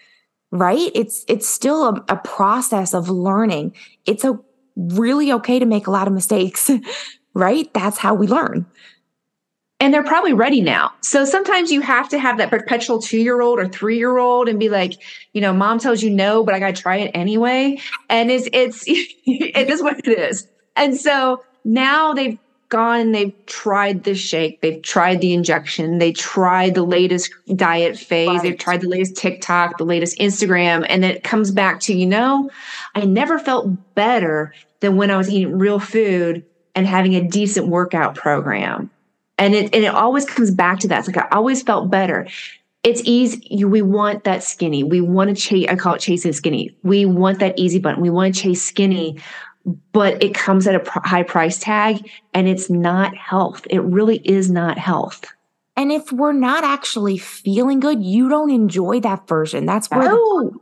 Right? 0.53 0.91
It's 0.95 1.25
it's 1.29 1.49
still 1.49 1.87
a, 1.87 2.05
a 2.09 2.17
process 2.17 2.93
of 2.93 3.09
learning. 3.09 3.75
It's 4.05 4.25
a 4.25 4.39
really 4.77 5.33
okay 5.33 5.59
to 5.59 5.67
make 5.67 5.87
a 5.87 5.91
lot 5.91 6.09
of 6.09 6.13
mistakes. 6.13 6.71
right? 7.35 7.73
That's 7.73 7.99
how 7.99 8.15
we 8.15 8.27
learn 8.27 8.67
and 9.81 9.95
they're 9.95 10.05
probably 10.05 10.35
ready 10.35 10.61
now. 10.61 10.93
So 11.01 11.25
sometimes 11.25 11.73
you 11.73 11.81
have 11.81 12.09
to 12.11 12.19
have 12.19 12.37
that 12.39 12.51
perpetual 12.51 13.01
two 13.01 13.19
year 13.19 13.41
old 13.41 13.59
or 13.59 13.67
three 13.67 13.97
year 13.97 14.19
old 14.19 14.49
and 14.49 14.61
be 14.61 14.69
like, 14.69 14.95
you 15.33 15.41
know, 15.41 15.55
mom 15.55 15.79
tells 15.79 16.03
you 16.03 16.11
no, 16.11 16.45
but 16.45 16.55
I 16.55 16.59
got 16.59 16.77
to 16.77 16.83
try 16.83 16.97
it 16.97 17.11
anyway. 17.15 17.79
And 18.11 18.31
it's, 18.31 18.49
it's, 18.53 18.85
it 18.87 19.71
is 19.71 19.83
what 19.83 19.99
it 19.99 20.07
is. 20.07 20.47
And 20.77 20.97
so 20.97 21.43
now 21.65 22.13
they've 22.13 22.39
gone 22.69 23.01
and 23.01 23.15
they've 23.15 23.35
tried 23.47 24.05
the 24.05 24.15
shake. 24.15 24.61
They've 24.61 24.83
tried 24.83 25.23
the 25.23 25.33
injection. 25.33 25.99
They 25.99 26.13
tried 26.13 26.75
the 26.75 26.85
latest 26.85 27.33
diet 27.57 27.99
phase. 27.99 28.29
Right. 28.29 28.43
They've 28.43 28.59
tried 28.59 28.83
the 28.83 28.89
latest 28.89 29.17
TikTok, 29.17 29.79
the 29.79 29.85
latest 29.85 30.19
Instagram. 30.19 30.87
And 30.89 31.05
it 31.05 31.25
comes 31.25 31.51
back 31.51 31.81
to, 31.81 31.95
you 31.95 32.07
know, 32.07 32.51
I 32.95 33.07
never 33.07 33.39
felt 33.39 33.95
better 33.95 34.55
than 34.81 34.97
when 34.97 35.11
I 35.11 35.17
was 35.17 35.31
eating 35.31 35.59
real 35.59 35.81
food 35.81 36.45
and 36.75 36.87
having 36.87 37.15
a 37.15 37.27
decent 37.27 37.67
workout 37.67 38.15
program 38.15 38.91
and 39.41 39.55
it 39.55 39.75
and 39.75 39.85
it 39.85 39.93
always 39.93 40.25
comes 40.25 40.53
back 40.53 40.79
to 40.81 40.89
that. 40.89 41.01
It's 41.01 41.09
like 41.09 41.17
I 41.17 41.37
always 41.37 41.63
felt 41.63 41.91
better. 41.91 42.29
It's 42.83 43.03
easy. 43.05 43.65
We 43.65 43.83
want 43.83 44.25
that 44.25 44.45
skinny. 44.45 44.85
We 44.85 45.01
want 45.01 45.35
to 45.35 45.37
chase. 45.37 45.67
I 45.69 45.77
call 45.77 45.95
it 45.95 46.01
chasing 46.01 46.33
skinny. 46.33 46.77
We 46.83 47.05
want 47.07 47.41
that 47.41 47.59
easy 47.59 47.79
button. 47.79 48.01
We 48.01 48.11
want 48.11 48.35
to 48.35 48.41
chase 48.41 48.63
skinny, 48.63 49.19
but 49.93 50.23
it 50.23 50.35
comes 50.35 50.67
at 50.67 50.75
a 50.75 50.81
pr- 50.81 51.01
high 51.05 51.25
price 51.25 51.59
tag, 51.59 52.09
and 52.33 52.47
it's 52.47 52.71
not 52.71 53.17
health. 53.17 53.67
It 53.69 53.81
really 53.81 54.19
is 54.19 54.51
not 54.51 54.79
health. 54.79 55.25
And 55.77 55.91
if 55.91 56.13
we're 56.13 56.33
not 56.33 56.63
actually 56.63 57.17
feeling 57.17 57.81
good, 57.81 58.03
you 58.03 58.29
don't 58.29 58.51
enjoy 58.51 59.01
that 59.01 59.27
version. 59.27 59.65
That's 59.65 59.91
where 59.91 60.11
oh. 60.13 60.61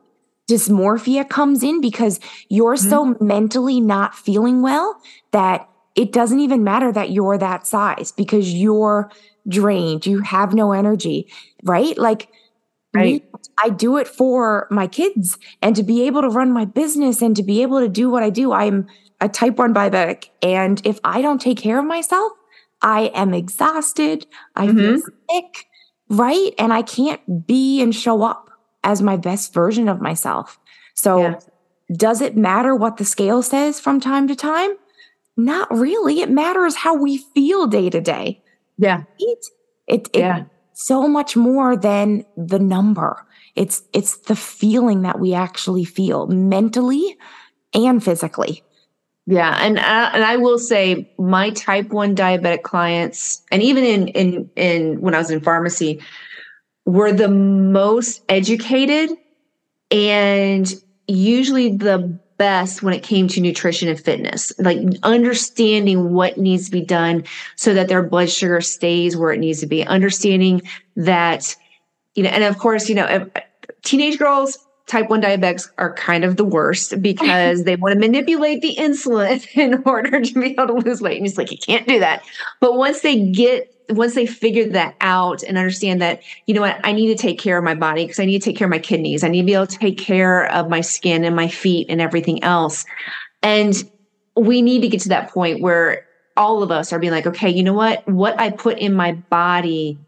dysmorphia 0.48 1.28
comes 1.28 1.64
in 1.64 1.80
because 1.80 2.20
you're 2.48 2.76
mm-hmm. 2.76 2.90
so 2.90 3.16
mentally 3.20 3.80
not 3.80 4.14
feeling 4.14 4.62
well 4.62 5.00
that 5.32 5.68
it 5.98 6.12
doesn't 6.12 6.38
even 6.38 6.62
matter 6.62 6.92
that 6.92 7.10
you're 7.10 7.36
that 7.36 7.66
size 7.66 8.12
because 8.12 8.54
you're 8.54 9.10
drained, 9.48 10.06
you 10.06 10.20
have 10.20 10.54
no 10.54 10.70
energy, 10.70 11.28
right? 11.64 11.98
Like, 11.98 12.28
right. 12.94 13.20
Me, 13.20 13.40
I 13.60 13.70
do 13.70 13.96
it 13.96 14.06
for 14.06 14.68
my 14.70 14.86
kids 14.86 15.38
and 15.60 15.74
to 15.74 15.82
be 15.82 16.06
able 16.06 16.22
to 16.22 16.28
run 16.28 16.52
my 16.52 16.66
business 16.66 17.20
and 17.20 17.34
to 17.34 17.42
be 17.42 17.62
able 17.62 17.80
to 17.80 17.88
do 17.88 18.10
what 18.10 18.22
I 18.22 18.30
do. 18.30 18.52
I'm 18.52 18.86
a 19.20 19.28
type 19.28 19.58
1 19.58 19.74
diabetic. 19.74 20.28
And 20.40 20.80
if 20.86 21.00
I 21.02 21.20
don't 21.20 21.40
take 21.40 21.58
care 21.58 21.80
of 21.80 21.84
myself, 21.84 22.30
I 22.80 23.10
am 23.12 23.34
exhausted. 23.34 24.24
I 24.54 24.68
mm-hmm. 24.68 24.78
feel 24.78 25.02
sick, 25.28 25.66
right? 26.10 26.52
And 26.58 26.72
I 26.72 26.82
can't 26.82 27.44
be 27.44 27.82
and 27.82 27.92
show 27.92 28.22
up 28.22 28.50
as 28.84 29.02
my 29.02 29.16
best 29.16 29.52
version 29.52 29.88
of 29.88 30.00
myself. 30.00 30.60
So, 30.94 31.22
yeah. 31.22 31.40
does 31.96 32.20
it 32.20 32.36
matter 32.36 32.76
what 32.76 32.98
the 32.98 33.04
scale 33.04 33.42
says 33.42 33.80
from 33.80 33.98
time 33.98 34.28
to 34.28 34.36
time? 34.36 34.76
Not 35.38 35.70
really. 35.70 36.20
It 36.20 36.30
matters 36.30 36.74
how 36.74 36.96
we 36.96 37.18
feel 37.18 37.68
day 37.68 37.88
to 37.90 38.00
day. 38.00 38.42
Yeah. 38.76 39.04
It, 39.20 39.46
it, 39.86 40.08
it 40.12 40.18
yeah. 40.18 40.44
so 40.74 41.06
much 41.06 41.36
more 41.36 41.76
than 41.76 42.26
the 42.36 42.58
number. 42.58 43.24
It's 43.54 43.82
it's 43.92 44.18
the 44.18 44.36
feeling 44.36 45.02
that 45.02 45.20
we 45.20 45.34
actually 45.34 45.84
feel 45.84 46.26
mentally 46.26 47.16
and 47.72 48.02
physically. 48.02 48.62
Yeah, 49.26 49.56
and 49.60 49.78
uh, 49.78 50.10
and 50.12 50.24
I 50.24 50.38
will 50.38 50.58
say 50.58 51.12
my 51.18 51.50
type 51.50 51.90
1 51.90 52.16
diabetic 52.16 52.62
clients 52.62 53.42
and 53.50 53.62
even 53.62 53.84
in 53.84 54.08
in 54.08 54.50
in 54.56 55.00
when 55.00 55.14
I 55.14 55.18
was 55.18 55.30
in 55.30 55.40
pharmacy 55.40 56.00
were 56.84 57.12
the 57.12 57.28
most 57.28 58.22
educated 58.28 59.10
and 59.90 60.72
usually 61.06 61.76
the 61.76 62.18
best 62.38 62.82
when 62.82 62.94
it 62.94 63.02
came 63.02 63.28
to 63.28 63.40
nutrition 63.40 63.88
and 63.88 64.00
fitness, 64.00 64.52
like 64.58 64.78
understanding 65.02 66.12
what 66.12 66.38
needs 66.38 66.66
to 66.66 66.70
be 66.70 66.80
done 66.80 67.24
so 67.56 67.74
that 67.74 67.88
their 67.88 68.02
blood 68.02 68.30
sugar 68.30 68.60
stays 68.60 69.16
where 69.16 69.32
it 69.32 69.38
needs 69.38 69.60
to 69.60 69.66
be, 69.66 69.84
understanding 69.84 70.62
that, 70.96 71.54
you 72.14 72.22
know, 72.22 72.30
and 72.30 72.44
of 72.44 72.58
course, 72.58 72.88
you 72.88 72.94
know, 72.94 73.28
teenage 73.82 74.18
girls, 74.18 74.58
type 74.86 75.10
1 75.10 75.20
diabetics 75.20 75.68
are 75.76 75.92
kind 75.94 76.24
of 76.24 76.36
the 76.36 76.44
worst 76.44 77.00
because 77.02 77.64
they 77.64 77.76
want 77.76 77.92
to 77.92 77.98
manipulate 77.98 78.62
the 78.62 78.74
insulin 78.76 79.46
in 79.54 79.82
order 79.84 80.20
to 80.20 80.40
be 80.40 80.52
able 80.52 80.68
to 80.68 80.72
lose 80.74 81.00
weight. 81.00 81.18
And 81.18 81.26
it's 81.26 81.36
like, 81.36 81.52
you 81.52 81.58
can't 81.58 81.86
do 81.86 81.98
that. 82.00 82.22
But 82.60 82.76
once 82.76 83.00
they 83.00 83.30
get 83.30 83.74
once 83.90 84.14
they 84.14 84.26
figure 84.26 84.68
that 84.70 84.94
out 85.00 85.42
and 85.42 85.56
understand 85.56 86.00
that, 86.02 86.22
you 86.46 86.54
know 86.54 86.60
what, 86.60 86.80
I 86.84 86.92
need 86.92 87.08
to 87.08 87.14
take 87.14 87.38
care 87.38 87.56
of 87.56 87.64
my 87.64 87.74
body 87.74 88.04
because 88.04 88.20
I 88.20 88.24
need 88.24 88.40
to 88.40 88.44
take 88.44 88.56
care 88.56 88.66
of 88.66 88.70
my 88.70 88.78
kidneys. 88.78 89.24
I 89.24 89.28
need 89.28 89.42
to 89.42 89.46
be 89.46 89.54
able 89.54 89.66
to 89.66 89.78
take 89.78 89.98
care 89.98 90.50
of 90.52 90.68
my 90.68 90.80
skin 90.80 91.24
and 91.24 91.34
my 91.34 91.48
feet 91.48 91.86
and 91.88 92.00
everything 92.00 92.42
else. 92.42 92.84
And 93.42 93.74
we 94.36 94.62
need 94.62 94.82
to 94.82 94.88
get 94.88 95.00
to 95.02 95.08
that 95.10 95.30
point 95.30 95.62
where 95.62 96.06
all 96.36 96.62
of 96.62 96.70
us 96.70 96.92
are 96.92 96.98
being 96.98 97.12
like, 97.12 97.26
okay, 97.26 97.50
you 97.50 97.62
know 97.62 97.72
what? 97.72 98.06
What 98.08 98.38
I 98.38 98.50
put 98.50 98.78
in 98.78 98.94
my 98.94 99.12
body 99.12 99.98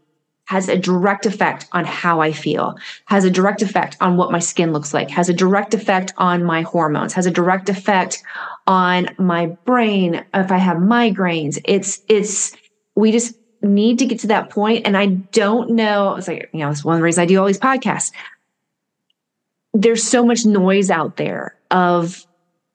has 0.45 0.67
a 0.67 0.77
direct 0.77 1.25
effect 1.25 1.67
on 1.71 1.85
how 1.85 2.19
I 2.19 2.33
feel, 2.33 2.75
has 3.05 3.23
a 3.23 3.31
direct 3.31 3.61
effect 3.61 3.95
on 4.01 4.17
what 4.17 4.31
my 4.31 4.39
skin 4.39 4.73
looks 4.73 4.93
like, 4.93 5.09
has 5.09 5.29
a 5.29 5.33
direct 5.33 5.73
effect 5.73 6.13
on 6.17 6.43
my 6.43 6.61
hormones, 6.61 7.13
has 7.13 7.25
a 7.25 7.31
direct 7.31 7.69
effect 7.69 8.21
on 8.67 9.07
my 9.17 9.45
brain 9.65 10.25
if 10.33 10.51
I 10.51 10.57
have 10.57 10.77
migraines. 10.77 11.59
It's 11.63 12.01
it's 12.09 12.53
we 12.95 13.11
just 13.13 13.35
need 13.61 13.99
to 13.99 14.05
get 14.05 14.19
to 14.19 14.27
that 14.27 14.49
point 14.49 14.85
and 14.85 14.97
i 14.97 15.05
don't 15.05 15.69
know 15.69 16.15
it's 16.15 16.27
like 16.27 16.49
you 16.53 16.59
know 16.59 16.69
it's 16.69 16.83
one 16.83 16.95
of 16.95 16.99
the 16.99 17.03
reasons 17.03 17.23
i 17.23 17.25
do 17.25 17.39
all 17.39 17.45
these 17.45 17.59
podcasts. 17.59 18.11
There's 19.73 20.03
so 20.03 20.25
much 20.25 20.45
noise 20.45 20.89
out 20.91 21.15
there 21.15 21.55
of 21.69 22.25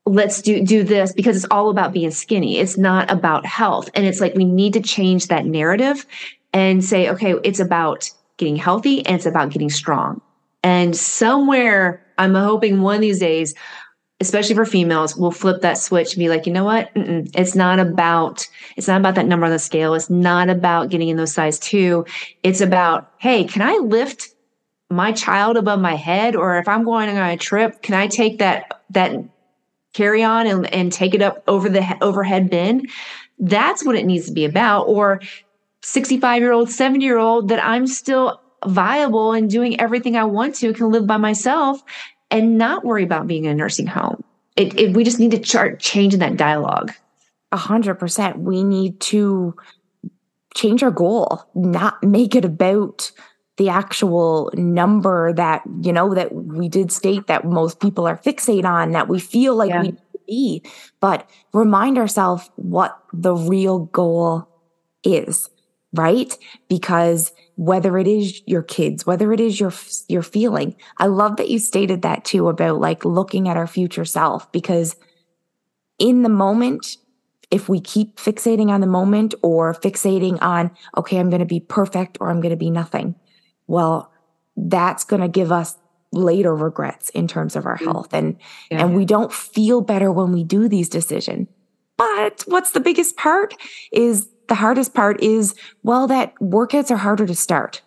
let's 0.07 0.41
do 0.41 0.65
do 0.65 0.83
this 0.83 1.13
because 1.13 1.37
it's 1.37 1.47
all 1.51 1.69
about 1.69 1.93
being 1.93 2.11
skinny. 2.11 2.59
It's 2.59 2.79
not 2.79 3.11
about 3.11 3.45
health. 3.45 3.91
And 3.95 4.07
it's 4.07 4.21
like 4.21 4.35
we 4.35 4.45
need 4.45 4.73
to 4.75 4.81
change 4.81 5.27
that 5.27 5.45
narrative 5.45 6.07
and 6.53 6.83
say 6.85 7.11
okay 7.11 7.35
it's 7.45 7.61
about 7.61 8.11
getting 8.39 8.57
healthy 8.57 9.05
and 9.05 9.17
it's 9.17 9.27
about 9.27 9.51
getting 9.51 9.71
strong. 9.71 10.21
And 10.63 10.97
somewhere 10.97 12.03
i'm 12.19 12.35
hoping 12.35 12.81
one 12.81 12.95
of 12.95 13.01
these 13.03 13.19
days 13.19 13.55
especially 14.21 14.55
for 14.55 14.65
females, 14.65 15.17
will 15.17 15.31
flip 15.31 15.61
that 15.61 15.79
switch 15.79 16.15
and 16.15 16.21
be 16.21 16.29
like, 16.29 16.47
you 16.47 16.53
know 16.53 16.65
what? 16.65 16.93
Mm-mm. 16.95 17.31
It's 17.35 17.55
not 17.55 17.79
about 17.79 18.47
it's 18.77 18.89
not 18.89 19.01
about 19.01 19.15
that 19.17 19.27
number 19.27 19.47
on 19.47 19.53
the 19.53 19.59
scale. 19.59 19.95
It's 19.95 20.11
not 20.11 20.49
about 20.49 20.91
getting 20.91 21.09
in 21.09 21.17
those 21.17 21.33
size 21.33 21.59
two. 21.59 22.07
It's 22.43 22.61
about, 22.61 23.13
hey, 23.19 23.45
can 23.45 23.63
I 23.63 23.75
lift 23.77 24.29
my 24.91 25.13
child 25.13 25.57
above 25.57 25.81
my 25.81 25.97
head, 25.97 26.37
or 26.37 26.59
if 26.59 26.69
I'm 26.69 26.85
going 26.85 27.09
on 27.09 27.17
a 27.17 27.37
trip, 27.37 27.83
can 27.83 27.95
I 27.95 28.07
take 28.07 28.39
that 28.39 28.83
that 28.91 29.17
carry 29.93 30.23
on 30.23 30.47
and, 30.47 30.73
and 30.73 30.93
take 30.93 31.15
it 31.15 31.23
up 31.23 31.43
over 31.49 31.69
the 31.69 31.85
overhead 32.03 32.51
bin? 32.51 32.87
That's 33.39 33.85
what 33.85 33.97
it 33.97 34.07
needs 34.07 34.27
to 34.27 34.33
be 34.33 34.45
about. 34.45 34.85
Or 34.85 35.21
65 35.83 36.41
year 36.41 36.53
old, 36.53 36.71
70 36.71 37.05
year 37.05 37.19
old 37.19 37.49
that 37.49 37.63
I'm 37.65 37.87
still 37.87 38.41
viable 38.65 39.33
and 39.33 39.51
doing 39.51 39.79
everything 39.79 40.17
I 40.17 40.25
want 40.25 40.55
to, 40.57 40.73
can 40.73 40.91
live 40.91 41.07
by 41.07 41.17
myself 41.17 41.83
and 42.31 42.59
not 42.59 42.85
worry 42.85 43.05
about 43.05 43.27
being 43.27 43.45
in 43.45 43.53
a 43.53 43.55
nursing 43.55 43.87
home. 43.87 44.23
it, 44.57 44.79
it 44.79 44.97
we 44.97 45.05
just 45.05 45.21
need 45.21 45.31
to 45.31 45.39
chart 45.39 45.81
change 45.81 46.15
in 46.15 46.21
that 46.21 46.37
dialogue. 46.37 46.93
A 47.53 47.57
hundred 47.57 47.95
percent. 47.97 48.39
We 48.39 48.65
need 48.65 49.01
to 49.01 49.55
change 50.55 50.83
our 50.83 50.91
goal, 50.91 51.45
not 51.55 52.03
make 52.03 52.35
it 52.35 52.45
about 52.45 53.13
the 53.59 53.69
actual 53.69 54.51
number 54.55 55.33
that, 55.35 55.63
you 55.83 55.93
know, 55.93 56.15
that 56.15 56.35
we 56.35 56.69
did 56.69 56.91
state 56.93 57.27
that 57.27 57.45
most 57.45 57.81
people 57.81 58.07
are 58.07 58.19
fixate 58.19 58.65
on, 58.65 58.93
that 58.93 59.09
we 59.09 59.19
feel 59.19 59.55
like 59.55 59.71
yeah. 59.71 59.81
we 59.81 59.87
need 59.89 59.97
to 59.97 60.19
be, 60.27 60.63
but 61.01 61.29
remind 61.53 61.97
ourselves 61.97 62.51
what 62.57 62.99
the 63.13 63.35
real 63.35 63.81
goal 63.81 64.49
is, 65.05 65.49
right? 65.95 66.37
Because 66.69 67.33
whether 67.57 67.99
it 67.99 68.07
is 68.07 68.43
your 68.47 68.63
kids, 68.63 69.07
whether 69.07 69.33
it 69.33 69.41
is 69.41 69.59
your 69.59 69.73
your 70.09 70.23
feeling, 70.23 70.77
I 70.99 71.07
love 71.07 71.37
that 71.37 71.51
you 71.51 71.59
stated 71.59 72.03
that 72.03 72.25
too 72.25 72.49
about 72.49 72.81
like 72.81 73.05
looking 73.05 73.49
at 73.49 73.57
our 73.57 73.67
future 73.67 74.05
self 74.05 74.51
because 74.53 74.97
in 75.99 76.23
the 76.23 76.29
moment 76.29 76.99
if 77.51 77.69
we 77.69 77.81
keep 77.81 78.17
fixating 78.17 78.71
on 78.71 78.81
the 78.81 78.87
moment 78.89 79.33
or 79.43 79.73
fixating 79.75 80.37
on, 80.43 80.71
okay, 80.97 81.19
I'm 81.19 81.31
going 81.31 81.41
to 81.41 81.47
be 81.47 81.61
perfect 81.61 82.19
or 82.21 82.29
I'm 82.29 82.41
going 82.41 82.51
to 82.51 82.57
be 82.57 82.71
nothing, 82.71 83.15
well, 83.69 84.13
that's 84.57 85.05
going 85.05 85.23
to 85.23 85.29
give 85.29 85.53
us 85.53 85.77
later 86.13 86.55
regrets 86.55 87.11
in 87.11 87.29
terms 87.29 87.57
of 87.57 87.67
our 87.67 87.79
mm. 87.79 87.85
health 87.85 88.15
and 88.15 88.37
yeah. 88.71 88.83
and 88.83 88.97
we 88.97 89.05
don't 89.05 89.33
feel 89.33 89.81
better 89.81 90.11
when 90.11 90.33
we 90.33 90.45
do 90.45 90.69
these 90.69 90.89
decisions 90.89 91.49
but 91.97 92.45
what's 92.47 92.71
the 92.71 92.81
biggest 92.81 93.17
part 93.17 93.55
is 93.93 94.29
the 94.49 94.55
hardest 94.55 94.95
part 94.95 95.23
is 95.23 95.55
well 95.83 96.07
that 96.07 96.35
workouts 96.41 96.91
are 96.91 96.97
harder 96.97 97.27
to 97.27 97.35
start 97.35 97.83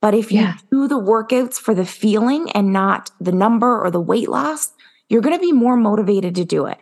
but 0.00 0.14
if 0.14 0.32
you 0.32 0.40
yeah. 0.40 0.56
do 0.70 0.88
the 0.88 1.00
workouts 1.00 1.54
for 1.54 1.74
the 1.74 1.84
feeling 1.84 2.50
and 2.52 2.72
not 2.72 3.10
the 3.20 3.32
number 3.32 3.80
or 3.80 3.90
the 3.90 4.00
weight 4.00 4.28
loss 4.28 4.72
you're 5.08 5.22
going 5.22 5.36
to 5.36 5.40
be 5.40 5.52
more 5.52 5.76
motivated 5.76 6.34
to 6.34 6.44
do 6.44 6.66
it 6.66 6.78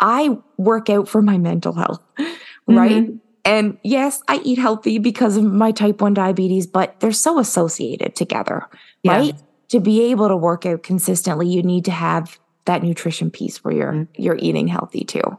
I 0.00 0.36
work 0.56 0.90
out 0.90 1.08
for 1.08 1.22
my 1.22 1.38
mental 1.38 1.72
health, 1.72 2.02
right? 2.66 3.04
Mm-hmm. 3.04 3.16
And 3.46 3.78
yes, 3.82 4.22
I 4.28 4.40
eat 4.44 4.58
healthy 4.58 4.98
because 4.98 5.36
of 5.36 5.44
my 5.44 5.70
type 5.70 6.00
1 6.00 6.14
diabetes, 6.14 6.66
but 6.66 6.98
they're 7.00 7.12
so 7.12 7.38
associated 7.38 8.16
together, 8.16 8.66
yeah. 9.02 9.12
right? 9.12 9.34
To 9.68 9.80
be 9.80 10.02
able 10.04 10.28
to 10.28 10.36
work 10.36 10.64
out 10.64 10.82
consistently, 10.82 11.48
you 11.48 11.62
need 11.62 11.84
to 11.86 11.90
have 11.90 12.38
that 12.64 12.82
nutrition 12.82 13.30
piece 13.30 13.62
where 13.62 13.74
you're 13.74 13.92
mm-hmm. 13.92 14.22
you're 14.22 14.38
eating 14.38 14.66
healthy 14.68 15.04
too, 15.04 15.38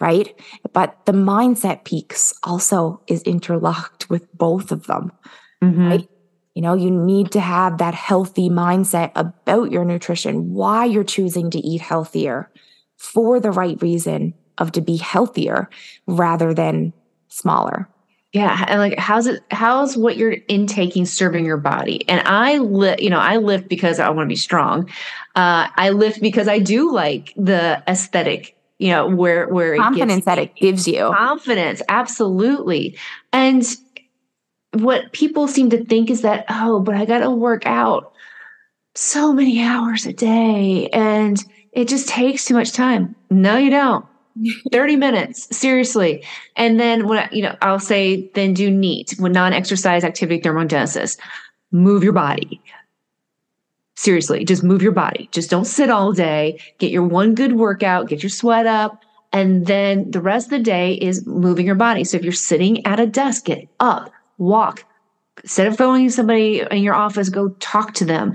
right? 0.00 0.34
But 0.72 1.04
the 1.06 1.12
mindset 1.12 1.84
peaks 1.84 2.32
also 2.42 3.02
is 3.06 3.22
interlocked 3.22 4.08
with 4.10 4.32
both 4.36 4.72
of 4.72 4.86
them, 4.86 5.12
mm-hmm. 5.62 5.88
right? 5.88 6.08
You 6.54 6.62
know, 6.62 6.74
you 6.74 6.90
need 6.90 7.30
to 7.32 7.40
have 7.40 7.78
that 7.78 7.94
healthy 7.94 8.50
mindset 8.50 9.12
about 9.14 9.70
your 9.70 9.84
nutrition, 9.84 10.52
why 10.52 10.84
you're 10.84 11.04
choosing 11.04 11.50
to 11.50 11.58
eat 11.58 11.80
healthier, 11.80 12.50
for 12.96 13.40
the 13.40 13.50
right 13.50 13.80
reason 13.80 14.34
of 14.58 14.72
to 14.72 14.80
be 14.80 14.96
healthier 14.96 15.70
rather 16.06 16.52
than 16.52 16.92
smaller. 17.28 17.88
Yeah, 18.32 18.64
and 18.68 18.78
like 18.78 18.96
how's 18.96 19.26
it 19.26 19.42
how's 19.50 19.96
what 19.96 20.16
you're 20.16 20.36
intaking 20.46 21.04
serving 21.04 21.44
your 21.44 21.56
body? 21.56 22.08
And 22.08 22.26
I 22.28 22.58
lift, 22.58 23.00
you 23.00 23.10
know, 23.10 23.18
I 23.18 23.38
lift 23.38 23.68
because 23.68 23.98
I 23.98 24.08
want 24.10 24.26
to 24.26 24.32
be 24.32 24.36
strong. 24.36 24.88
Uh, 25.34 25.66
I 25.74 25.90
lift 25.90 26.20
because 26.20 26.46
I 26.46 26.60
do 26.60 26.92
like 26.92 27.32
the 27.36 27.82
aesthetic, 27.88 28.56
you 28.80 28.88
know, 28.88 29.06
where 29.06 29.46
where 29.48 29.76
confidence 29.76 30.22
it 30.22 30.24
that 30.24 30.38
it 30.38 30.56
gives 30.56 30.88
you. 30.88 31.12
Confidence, 31.14 31.82
absolutely. 31.90 32.96
And 33.30 33.62
what 34.72 35.12
people 35.12 35.46
seem 35.46 35.68
to 35.70 35.84
think 35.84 36.10
is 36.10 36.22
that, 36.22 36.46
oh, 36.48 36.80
but 36.80 36.94
I 36.94 37.04
gotta 37.04 37.30
work 37.30 37.66
out 37.66 38.12
so 38.94 39.34
many 39.34 39.62
hours 39.62 40.06
a 40.06 40.14
day 40.14 40.88
and 40.94 41.44
it 41.72 41.88
just 41.88 42.08
takes 42.08 42.46
too 42.46 42.54
much 42.54 42.72
time. 42.72 43.14
No, 43.28 43.58
you 43.58 43.70
don't. 43.70 44.06
30 44.72 44.96
minutes, 44.96 45.54
seriously. 45.54 46.24
And 46.56 46.80
then 46.80 47.06
when 47.06 47.18
I, 47.18 47.28
you 47.30 47.42
know, 47.42 47.56
I'll 47.60 47.78
say 47.78 48.30
then 48.34 48.54
do 48.54 48.70
NEAT 48.70 49.16
when 49.18 49.32
non-exercise 49.32 50.04
activity 50.04 50.40
thermogenesis. 50.40 51.18
Move 51.70 52.02
your 52.02 52.14
body. 52.14 52.62
Seriously, 54.00 54.46
just 54.46 54.64
move 54.64 54.80
your 54.80 54.92
body. 54.92 55.28
Just 55.30 55.50
don't 55.50 55.66
sit 55.66 55.90
all 55.90 56.10
day. 56.10 56.58
Get 56.78 56.90
your 56.90 57.02
one 57.02 57.34
good 57.34 57.56
workout, 57.56 58.08
get 58.08 58.22
your 58.22 58.30
sweat 58.30 58.64
up, 58.64 59.02
and 59.30 59.66
then 59.66 60.10
the 60.10 60.22
rest 60.22 60.46
of 60.46 60.52
the 60.52 60.58
day 60.58 60.94
is 60.94 61.26
moving 61.26 61.66
your 61.66 61.74
body. 61.74 62.04
So 62.04 62.16
if 62.16 62.24
you're 62.24 62.32
sitting 62.32 62.86
at 62.86 62.98
a 62.98 63.06
desk, 63.06 63.44
get 63.44 63.68
up, 63.78 64.10
walk, 64.38 64.86
instead 65.42 65.66
of 65.66 65.76
phoning 65.76 66.08
somebody 66.08 66.62
in 66.70 66.82
your 66.82 66.94
office, 66.94 67.28
go 67.28 67.50
talk 67.60 67.92
to 67.96 68.06
them 68.06 68.34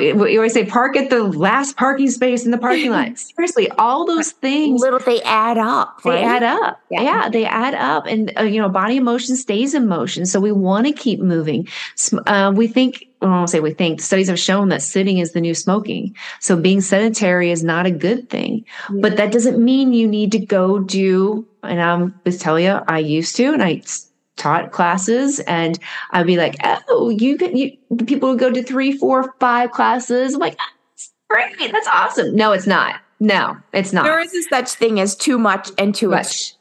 you 0.00 0.36
always 0.36 0.52
say 0.52 0.64
park 0.64 0.96
at 0.96 1.10
the 1.10 1.22
last 1.22 1.76
parking 1.76 2.10
space 2.10 2.44
in 2.44 2.50
the 2.50 2.58
parking 2.58 2.90
lot. 2.90 3.16
Seriously, 3.18 3.70
all 3.72 4.04
those 4.04 4.32
things 4.32 4.80
little 4.80 4.98
they 4.98 5.22
add 5.22 5.58
up. 5.58 6.02
They 6.02 6.22
add 6.22 6.42
up. 6.42 6.80
Yeah. 6.90 7.02
yeah. 7.02 7.28
they 7.28 7.44
add 7.44 7.74
up, 7.74 8.06
and 8.06 8.32
uh, 8.38 8.42
you 8.42 8.60
know, 8.60 8.68
body 8.68 8.96
emotion 8.96 9.36
stays 9.36 9.74
in 9.74 9.86
motion. 9.86 10.26
So 10.26 10.40
we 10.40 10.52
want 10.52 10.86
to 10.86 10.92
keep 10.92 11.20
moving. 11.20 11.68
Uh, 12.26 12.52
we 12.54 12.66
think. 12.66 13.06
I 13.22 13.26
won't 13.26 13.50
say 13.50 13.60
we 13.60 13.72
think. 13.72 14.00
Studies 14.00 14.28
have 14.28 14.38
shown 14.38 14.68
that 14.68 14.82
sitting 14.82 15.18
is 15.18 15.32
the 15.32 15.40
new 15.40 15.54
smoking. 15.54 16.14
So 16.40 16.56
being 16.56 16.80
sedentary 16.80 17.50
is 17.50 17.64
not 17.64 17.86
a 17.86 17.90
good 17.90 18.28
thing. 18.28 18.64
Yeah. 18.92 19.00
But 19.00 19.16
that 19.16 19.32
doesn't 19.32 19.62
mean 19.62 19.92
you 19.92 20.06
need 20.06 20.32
to 20.32 20.38
go 20.38 20.80
do. 20.80 21.46
And 21.62 21.80
I'm 21.80 22.14
with 22.24 22.38
tell 22.38 22.60
you, 22.60 22.80
I 22.88 22.98
used 22.98 23.34
to, 23.36 23.52
and 23.52 23.62
I 23.62 23.82
taught 24.36 24.70
classes 24.70 25.40
and 25.40 25.78
I'd 26.10 26.26
be 26.26 26.36
like, 26.36 26.56
oh, 26.88 27.08
you 27.08 27.38
can, 27.38 27.56
you, 27.56 27.76
people 28.06 28.28
would 28.28 28.38
go 28.38 28.52
to 28.52 28.62
three, 28.62 28.96
four, 28.96 29.34
five 29.40 29.70
classes. 29.70 30.34
I'm 30.34 30.40
like, 30.40 30.58
that's 30.58 31.12
great. 31.30 31.72
That's 31.72 31.88
awesome. 31.88 32.36
No, 32.36 32.52
it's 32.52 32.66
not. 32.66 33.00
No, 33.18 33.56
it's 33.72 33.94
not. 33.94 34.04
There 34.04 34.20
is 34.20 34.34
a 34.34 34.42
such 34.42 34.72
thing 34.72 35.00
as 35.00 35.16
too 35.16 35.38
much 35.38 35.70
and 35.78 35.94
too 35.94 36.10
much. 36.10 36.54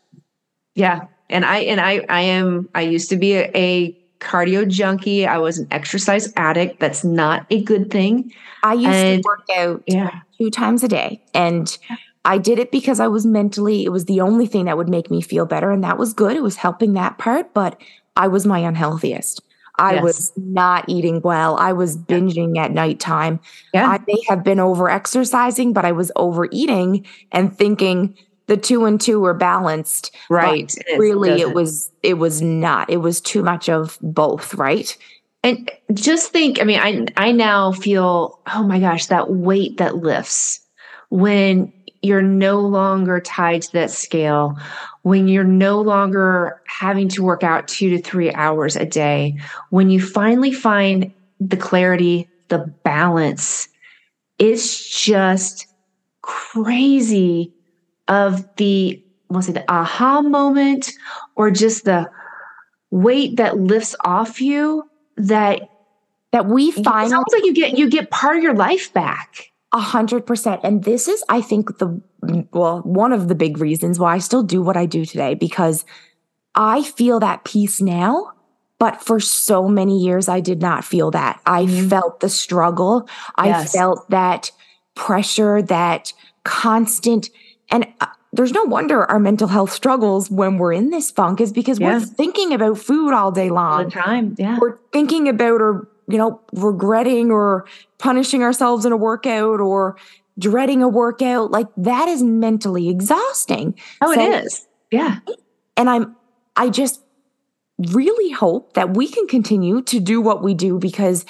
Yeah. 0.74 1.08
And 1.30 1.44
I, 1.44 1.58
and 1.60 1.82
I, 1.82 2.06
I 2.08 2.22
am, 2.22 2.70
I 2.74 2.82
used 2.82 3.10
to 3.10 3.18
be 3.18 3.34
a, 3.34 3.52
a 3.56 4.05
cardio 4.20 4.68
junkie. 4.68 5.26
I 5.26 5.38
was 5.38 5.58
an 5.58 5.68
exercise 5.72 6.32
addict. 6.36 6.80
That's 6.80 7.04
not 7.04 7.46
a 7.50 7.64
good 7.64 7.92
thing. 7.92 8.32
I 8.64 8.74
used 8.74 8.88
and, 8.88 9.24
to 9.24 9.28
work 9.28 9.46
out 9.56 9.84
yeah. 9.88 10.22
two 10.38 10.50
times 10.50 10.84
a 10.84 10.88
day 10.88 11.22
and 11.34 11.78
I 12.26 12.40
did 12.40 12.58
it 12.58 12.72
because 12.72 13.00
I 13.00 13.08
was 13.08 13.26
mentally, 13.26 13.86
it 13.86 13.90
was 13.90 14.06
the 14.06 14.22
only 14.22 14.48
thing 14.48 14.66
that 14.66 14.78
would 14.78 14.90
make 14.90 15.12
me 15.12 15.22
feel 15.22 15.46
better. 15.46 15.70
And 15.70 15.84
that 15.84 16.00
was 16.00 16.14
good. 16.14 16.36
It 16.36 16.42
was 16.42 16.56
helping 16.56 16.94
that 16.94 17.20
part, 17.20 17.54
but 17.54 17.80
I 18.16 18.28
was 18.28 18.46
my 18.46 18.60
unhealthiest. 18.60 19.42
I 19.78 19.96
yes. 19.96 20.04
was 20.04 20.32
not 20.36 20.86
eating 20.88 21.22
well. 21.22 21.58
I 21.58 21.74
was 21.74 21.98
binging 21.98 22.58
at 22.58 22.72
nighttime. 22.72 23.40
Yeah. 23.74 23.90
I 23.90 24.00
may 24.08 24.22
have 24.30 24.44
been 24.44 24.60
over 24.60 24.90
exercising, 24.90 25.74
but 25.74 25.86
I 25.86 25.92
was 25.92 26.12
overeating 26.16 27.06
and 27.32 27.56
thinking 27.56 28.18
the 28.48 28.58
two 28.58 28.86
and 28.86 29.00
two 29.00 29.20
were 29.20 29.34
balanced. 29.34 30.16
Right. 30.30 30.74
really, 30.98 31.42
it 31.42 31.54
was 31.54 31.92
it 32.04 32.16
was 32.16 32.42
not. 32.42 32.90
It 32.90 32.98
was 32.98 33.22
too 33.22 33.44
much 33.44 33.70
of 33.70 33.98
both, 34.02 34.54
right? 34.56 34.96
And 35.44 35.70
just 35.94 36.32
think, 36.32 36.60
I 36.60 36.64
mean, 36.64 36.80
I 36.80 37.06
I 37.18 37.32
now 37.32 37.72
feel, 37.72 38.40
oh 38.54 38.64
my 38.64 38.80
gosh, 38.80 39.08
that 39.08 39.32
weight 39.32 39.78
that 39.78 39.98
lifts 39.98 40.62
when 41.10 41.72
you're 42.02 42.22
no 42.22 42.60
longer 42.60 43.20
tied 43.20 43.64
to 43.64 43.72
that 43.74 43.90
scale, 43.90 44.58
when 45.02 45.28
you're 45.28 45.44
no 45.44 45.82
longer 45.82 46.62
having 46.68 47.10
to 47.10 47.24
work 47.24 47.44
out 47.44 47.68
two 47.68 47.90
to 47.90 48.02
three 48.02 48.32
hours 48.34 48.76
a 48.76 48.86
day, 48.86 49.36
when 49.72 49.90
you 49.90 50.00
finally 50.00 50.52
find 50.52 51.12
the 51.40 51.58
clarity, 51.58 52.30
the 52.50 52.60
balance, 52.84 53.68
it's 54.38 55.04
just 55.04 55.68
crazy 56.22 57.55
of 58.08 58.46
the, 58.58 59.04
say 59.42 59.52
the 59.52 59.66
aha 59.72 60.22
moment 60.22 60.92
or 61.36 61.52
just 61.52 61.86
the 61.86 62.10
weight 62.92 63.38
that 63.38 63.58
lifts 63.58 63.96
off 64.06 64.40
you 64.40 64.84
that 65.18 65.62
that 66.32 66.46
we 66.46 66.72
find 66.72 67.12
it's 67.12 67.34
like 67.34 67.46
you 67.46 67.54
get 67.54 67.78
you 67.78 67.90
get 67.90 68.10
part 68.12 68.38
of 68.38 68.44
your 68.44 68.54
life 68.54 68.94
back 68.94 69.52
a 69.76 69.80
hundred 69.80 70.26
percent. 70.26 70.62
And 70.64 70.86
this 70.86 71.10
is, 71.10 71.24
I 71.28 71.42
think, 71.42 71.80
the 71.80 72.02
well, 72.54 72.80
one 72.80 73.12
of 73.12 73.28
the 73.28 73.36
big 73.36 73.58
reasons 73.58 74.00
why 74.00 74.16
I 74.16 74.20
still 74.20 74.42
do 74.42 74.62
what 74.62 74.78
I 74.78 74.86
do 74.86 75.04
today 75.06 75.34
because 75.36 75.86
I 76.56 76.82
feel 76.82 77.20
that 77.20 77.44
peace 77.44 77.82
now. 77.82 78.32
But 78.80 79.02
for 79.02 79.20
so 79.20 79.68
many 79.68 80.00
years, 80.00 80.30
I 80.30 80.40
did 80.40 80.62
not 80.62 80.86
feel 80.86 81.12
that. 81.12 81.42
I 81.46 81.66
mm-hmm. 81.66 81.90
felt 81.90 82.22
the 82.22 82.30
struggle. 82.30 83.08
Yes. 83.42 83.76
I 83.76 83.78
felt 83.78 84.10
that 84.10 84.52
pressure, 84.96 85.62
that 85.62 86.14
constant, 86.44 87.30
and 87.70 87.88
uh, 88.02 88.08
there's 88.34 88.52
no 88.52 88.64
wonder 88.64 89.06
our 89.06 89.20
mental 89.20 89.48
health 89.48 89.72
struggles 89.72 90.30
when 90.30 90.58
we're 90.58 90.74
in 90.74 90.90
this 90.90 91.12
funk 91.12 91.40
is 91.40 91.54
because 91.54 91.80
yeah. 91.80 91.94
we're 91.94 92.06
thinking 92.06 92.54
about 92.54 92.78
food 92.78 93.14
all 93.14 93.32
day 93.32 93.50
long. 93.50 93.80
All 93.80 93.86
the 93.86 93.92
time. 93.92 94.36
Yeah. 94.38 94.58
We're 94.60 94.78
thinking 94.92 95.28
about 95.30 95.62
or 95.62 95.88
you 96.08 96.18
know, 96.18 96.42
regretting 96.54 97.32
or 97.32 97.66
punishing 97.98 98.44
ourselves 98.44 98.86
in 98.86 98.92
a 98.92 98.98
workout 98.98 99.60
or 99.60 99.98
dreading 100.38 100.82
a 100.82 100.88
workout, 100.88 101.52
like 101.52 101.68
that 101.78 102.08
is 102.08 102.22
mentally 102.22 102.90
exhausting. 102.90 103.76
Oh, 104.02 104.14
so, 104.14 104.22
it 104.22 104.46
is. 104.46 104.68
Yeah. 104.92 105.20
And 105.78 105.90
I'm, 105.90 106.16
I 106.56 106.70
just 106.70 107.02
really 107.78 108.32
hope 108.32 108.74
that 108.74 108.96
we 108.96 109.08
can 109.08 109.28
continue 109.28 109.82
to 109.84 110.00
do 110.00 110.22
what 110.22 110.44
we 110.44 110.54
do 110.54 110.78
because 110.78 111.26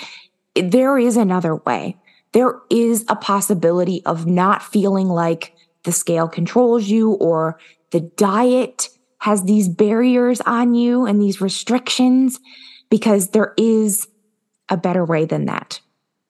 there 0.56 0.98
is 0.98 1.18
another 1.18 1.56
way. 1.56 1.98
There 2.34 2.60
is 2.70 3.06
a 3.08 3.16
possibility 3.16 4.04
of 4.06 4.26
not 4.26 4.62
feeling 4.62 5.08
like 5.08 5.55
the 5.86 5.92
scale 5.92 6.28
controls 6.28 6.88
you 6.88 7.14
or 7.14 7.58
the 7.92 8.02
diet 8.02 8.90
has 9.20 9.44
these 9.44 9.70
barriers 9.70 10.42
on 10.42 10.76
you 10.76 11.06
and 11.06 11.22
these 11.22 11.42
restrictions 11.42 12.40
because 12.90 13.30
there 13.30 13.54
is 13.58 14.08
a 14.70 14.78
better 14.78 15.06
way 15.06 15.26
than 15.26 15.46
that. 15.46 15.80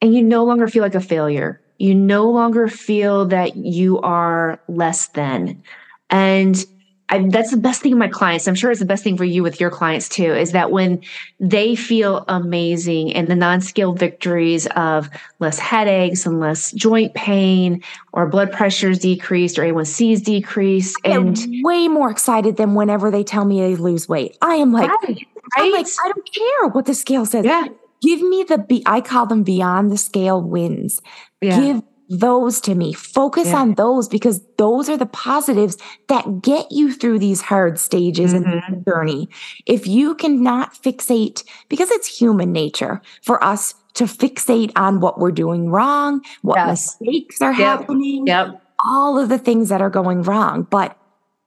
And 0.02 0.14
you 0.14 0.24
no 0.24 0.44
longer 0.44 0.68
feel 0.68 0.84
like 0.84 0.96
a 0.96 1.02
failure. 1.02 1.62
You 1.78 1.94
no 1.94 2.30
longer 2.30 2.68
feel 2.68 3.26
that 3.26 3.56
you 3.56 4.00
are 4.00 4.62
less 4.68 5.08
than. 5.08 5.62
And 6.10 6.64
I, 7.10 7.28
that's 7.30 7.52
the 7.52 7.58
best 7.58 7.82
thing 7.82 7.94
of 7.94 8.00
my 8.00 8.08
clients. 8.08 8.48
I'm 8.48 8.56
sure 8.56 8.72
it's 8.72 8.80
the 8.80 8.86
best 8.86 9.04
thing 9.04 9.16
for 9.16 9.26
you 9.26 9.44
with 9.44 9.60
your 9.60 9.70
clients 9.70 10.10
too, 10.10 10.34
is 10.34 10.54
that 10.54 10.72
when 10.72 11.02
they 11.40 11.76
feel 11.76 12.26
amazing 12.28 13.14
and 13.14 13.28
the 13.28 13.36
non-scale 13.36 13.94
victories 13.94 14.66
of 14.76 15.10
less 15.40 15.60
headaches 15.60 16.26
and 16.26 16.40
less 16.40 16.72
joint 16.72 17.14
pain 17.14 17.84
or 18.14 18.28
blood 18.28 18.52
pressure 18.52 18.90
is 18.90 19.00
decreased 19.00 19.60
or 19.60 19.62
A1C 19.62 20.14
is 20.14 20.22
decreased. 20.22 20.98
And 21.06 21.38
way 21.64 21.88
more 21.88 22.10
excited 22.10 22.58
than 22.58 22.74
whenever 22.74 23.12
they 23.12 23.24
tell 23.24 23.46
me 23.46 23.62
they 23.62 23.76
lose 23.76 24.10
weight. 24.10 24.38
I 24.42 24.56
am 24.56 24.72
like, 24.72 24.90
right, 24.90 25.28
I'm 25.58 25.72
like, 25.72 25.88
I 26.04 26.12
don't 26.12 26.34
care 26.34 26.70
what 26.70 26.86
the 26.86 26.96
scale 26.96 27.26
says. 27.26 27.46
Yeah. 27.46 27.68
Give 28.02 28.22
me 28.22 28.44
the 28.44 28.58
be 28.58 28.84
I 28.86 29.02
call 29.02 29.26
them 29.26 29.44
beyond 29.44 29.92
the 29.92 29.98
scale 29.98 30.42
wins. 30.42 31.02
Yeah. 31.42 31.60
Give 31.60 31.84
those 32.10 32.62
to 32.62 32.76
me. 32.76 32.94
Focus 32.94 33.48
yeah. 33.48 33.58
on 33.58 33.76
those 33.76 34.08
because 34.08 34.42
those 34.58 34.90
are 34.90 34.98
the 34.98 35.06
positives 35.06 35.78
that 36.08 36.42
get 36.42 36.72
you 36.72 36.94
through 36.94 37.20
these 37.20 37.42
hard 37.42 37.80
stages 37.80 38.34
mm-hmm. 38.34 38.52
in 38.52 38.62
the 38.70 38.92
journey. 38.92 39.30
If 39.66 39.88
you 39.88 40.16
cannot 40.16 40.74
fixate, 40.74 41.44
because 41.70 41.92
it's 41.92 42.08
human 42.08 42.52
nature 42.52 43.02
for 43.22 43.44
us 43.44 43.74
to 43.96 44.06
fixate 44.06 44.72
on 44.76 45.00
what 45.00 45.20
we're 45.20 45.32
doing 45.32 45.70
wrong, 45.70 46.22
what 46.42 46.58
yes. 46.58 46.98
mistakes 47.02 47.42
are 47.42 47.54
yep. 47.54 47.80
happening, 47.80 48.28
yep. 48.28 48.62
all 48.84 49.18
of 49.18 49.30
the 49.30 49.38
things 49.38 49.70
that 49.70 49.82
are 49.82 49.90
going 49.90 50.22
wrong. 50.22 50.64
But 50.64 50.98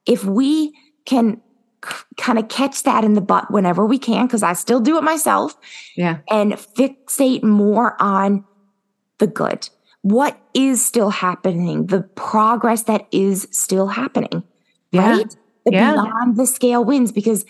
if 0.05 0.25
we 0.25 0.73
can 1.05 1.41
kind 2.17 2.37
of 2.37 2.49
catch 2.49 2.83
that 2.83 3.03
in 3.05 3.13
the 3.13 3.21
butt 3.21 3.49
whenever 3.51 3.85
we 3.85 3.97
can, 3.97 4.25
because 4.25 4.43
I 4.43 4.53
still 4.53 4.79
do 4.79 4.97
it 4.97 5.03
myself. 5.03 5.55
Yeah. 5.95 6.17
And 6.29 6.53
fixate 6.53 7.43
more 7.43 7.95
on 8.01 8.43
the 9.19 9.27
good 9.27 9.69
what 10.01 10.39
is 10.53 10.83
still 10.85 11.09
happening, 11.09 11.87
the 11.87 12.01
progress 12.01 12.83
that 12.83 13.07
is 13.11 13.47
still 13.51 13.87
happening, 13.87 14.43
yeah. 14.91 15.17
right? 15.17 15.35
The 15.65 15.71
yeah. 15.73 15.93
beyond 15.93 16.37
the 16.37 16.47
scale 16.47 16.85
wins 16.85 17.11
because 17.11 17.45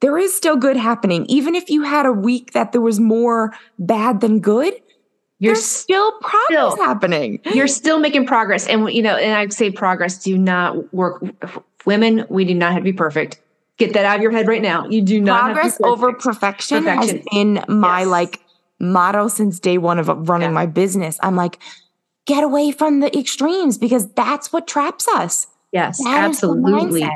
there 0.00 0.18
is 0.18 0.34
still 0.34 0.56
good 0.56 0.76
happening. 0.76 1.26
Even 1.26 1.54
if 1.54 1.70
you 1.70 1.82
had 1.82 2.06
a 2.06 2.12
week 2.12 2.52
that 2.52 2.72
there 2.72 2.80
was 2.80 2.98
more 2.98 3.54
bad 3.78 4.20
than 4.20 4.40
good, 4.40 4.74
you're 5.42 5.54
There's 5.54 5.64
still 5.64 6.12
progress 6.20 6.74
still, 6.74 6.76
happening. 6.76 7.40
You're 7.52 7.66
still 7.66 7.98
making 7.98 8.26
progress. 8.26 8.68
And, 8.68 8.88
you 8.92 9.02
know, 9.02 9.16
and 9.16 9.32
I'd 9.32 9.52
say 9.52 9.72
progress 9.72 10.22
do 10.22 10.38
not 10.38 10.94
work. 10.94 11.20
Women, 11.84 12.24
we 12.28 12.44
do 12.44 12.54
not 12.54 12.70
have 12.70 12.82
to 12.82 12.84
be 12.84 12.92
perfect. 12.92 13.40
Get 13.76 13.92
that 13.94 14.04
out 14.04 14.14
of 14.14 14.22
your 14.22 14.30
head 14.30 14.46
right 14.46 14.62
now. 14.62 14.86
You 14.86 15.02
do 15.02 15.20
not 15.20 15.54
progress 15.54 15.80
over 15.82 16.12
perfection, 16.12 16.84
perfection, 16.84 17.16
has 17.16 17.26
been 17.32 17.64
my 17.66 18.00
yes. 18.02 18.08
like 18.08 18.40
motto 18.78 19.26
since 19.26 19.58
day 19.58 19.78
one 19.78 19.98
of 19.98 20.06
running 20.28 20.50
yeah. 20.50 20.54
my 20.54 20.66
business. 20.66 21.18
I'm 21.24 21.34
like, 21.34 21.58
get 22.26 22.44
away 22.44 22.70
from 22.70 23.00
the 23.00 23.16
extremes 23.18 23.78
because 23.78 24.10
that's 24.12 24.52
what 24.52 24.66
traps 24.66 25.08
us. 25.08 25.46
Yes, 25.72 26.02
that 26.04 26.24
absolutely. 26.24 27.08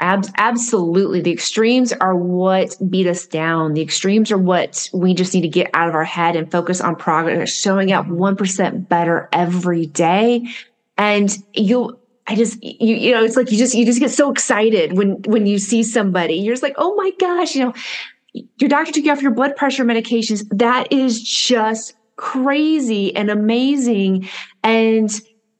Ab- 0.00 0.26
absolutely. 0.38 1.20
The 1.20 1.30
extremes 1.30 1.92
are 1.92 2.16
what 2.16 2.74
beat 2.88 3.06
us 3.06 3.26
down. 3.26 3.74
The 3.74 3.82
extremes 3.82 4.32
are 4.32 4.38
what 4.38 4.88
we 4.94 5.12
just 5.12 5.34
need 5.34 5.42
to 5.42 5.48
get 5.48 5.70
out 5.74 5.88
of 5.88 5.94
our 5.94 6.04
head 6.04 6.36
and 6.36 6.50
focus 6.50 6.80
on 6.80 6.96
progress, 6.96 7.54
showing 7.54 7.92
up 7.92 8.06
1% 8.06 8.88
better 8.88 9.28
every 9.32 9.86
day. 9.86 10.48
And 10.96 11.36
you'll, 11.52 12.00
I 12.26 12.34
just, 12.34 12.62
you, 12.64 12.96
you 12.96 13.12
know, 13.12 13.22
it's 13.22 13.36
like 13.36 13.52
you 13.52 13.58
just, 13.58 13.74
you 13.74 13.84
just 13.84 14.00
get 14.00 14.10
so 14.10 14.30
excited 14.30 14.96
when, 14.96 15.20
when 15.22 15.46
you 15.46 15.58
see 15.58 15.82
somebody. 15.82 16.34
You're 16.34 16.54
just 16.54 16.62
like, 16.62 16.76
oh 16.78 16.94
my 16.96 17.10
gosh, 17.18 17.54
you 17.54 17.66
know, 17.66 17.74
your 18.32 18.70
doctor 18.70 18.92
took 18.92 19.04
you 19.04 19.12
off 19.12 19.20
your 19.20 19.32
blood 19.32 19.54
pressure 19.54 19.84
medications. 19.84 20.46
That 20.50 20.90
is 20.90 21.22
just 21.22 21.94
crazy 22.20 23.16
and 23.16 23.30
amazing 23.30 24.28
and 24.62 25.10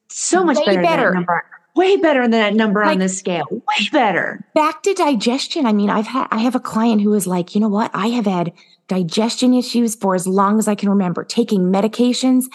so 0.08 0.44
much 0.44 0.58
better, 0.66 0.82
better. 0.82 1.14
number. 1.14 1.44
Way 1.74 1.96
better 1.96 2.22
than 2.22 2.32
that 2.32 2.54
number 2.54 2.84
like, 2.84 2.92
on 2.92 2.98
this 2.98 3.16
scale. 3.16 3.46
Way 3.50 3.88
better. 3.92 4.44
Back 4.54 4.82
to 4.82 4.92
digestion. 4.92 5.64
I 5.64 5.72
mean, 5.72 5.88
I've 5.88 6.06
had 6.06 6.26
I 6.30 6.38
have 6.38 6.54
a 6.54 6.60
client 6.60 7.00
who 7.00 7.14
is 7.14 7.26
like, 7.26 7.54
you 7.54 7.60
know 7.60 7.68
what? 7.68 7.90
I 7.94 8.08
have 8.08 8.26
had 8.26 8.52
digestion 8.88 9.54
issues 9.54 9.94
for 9.94 10.14
as 10.14 10.26
long 10.26 10.58
as 10.58 10.68
I 10.68 10.74
can 10.74 10.90
remember, 10.90 11.24
taking 11.24 11.72
medications. 11.72 12.46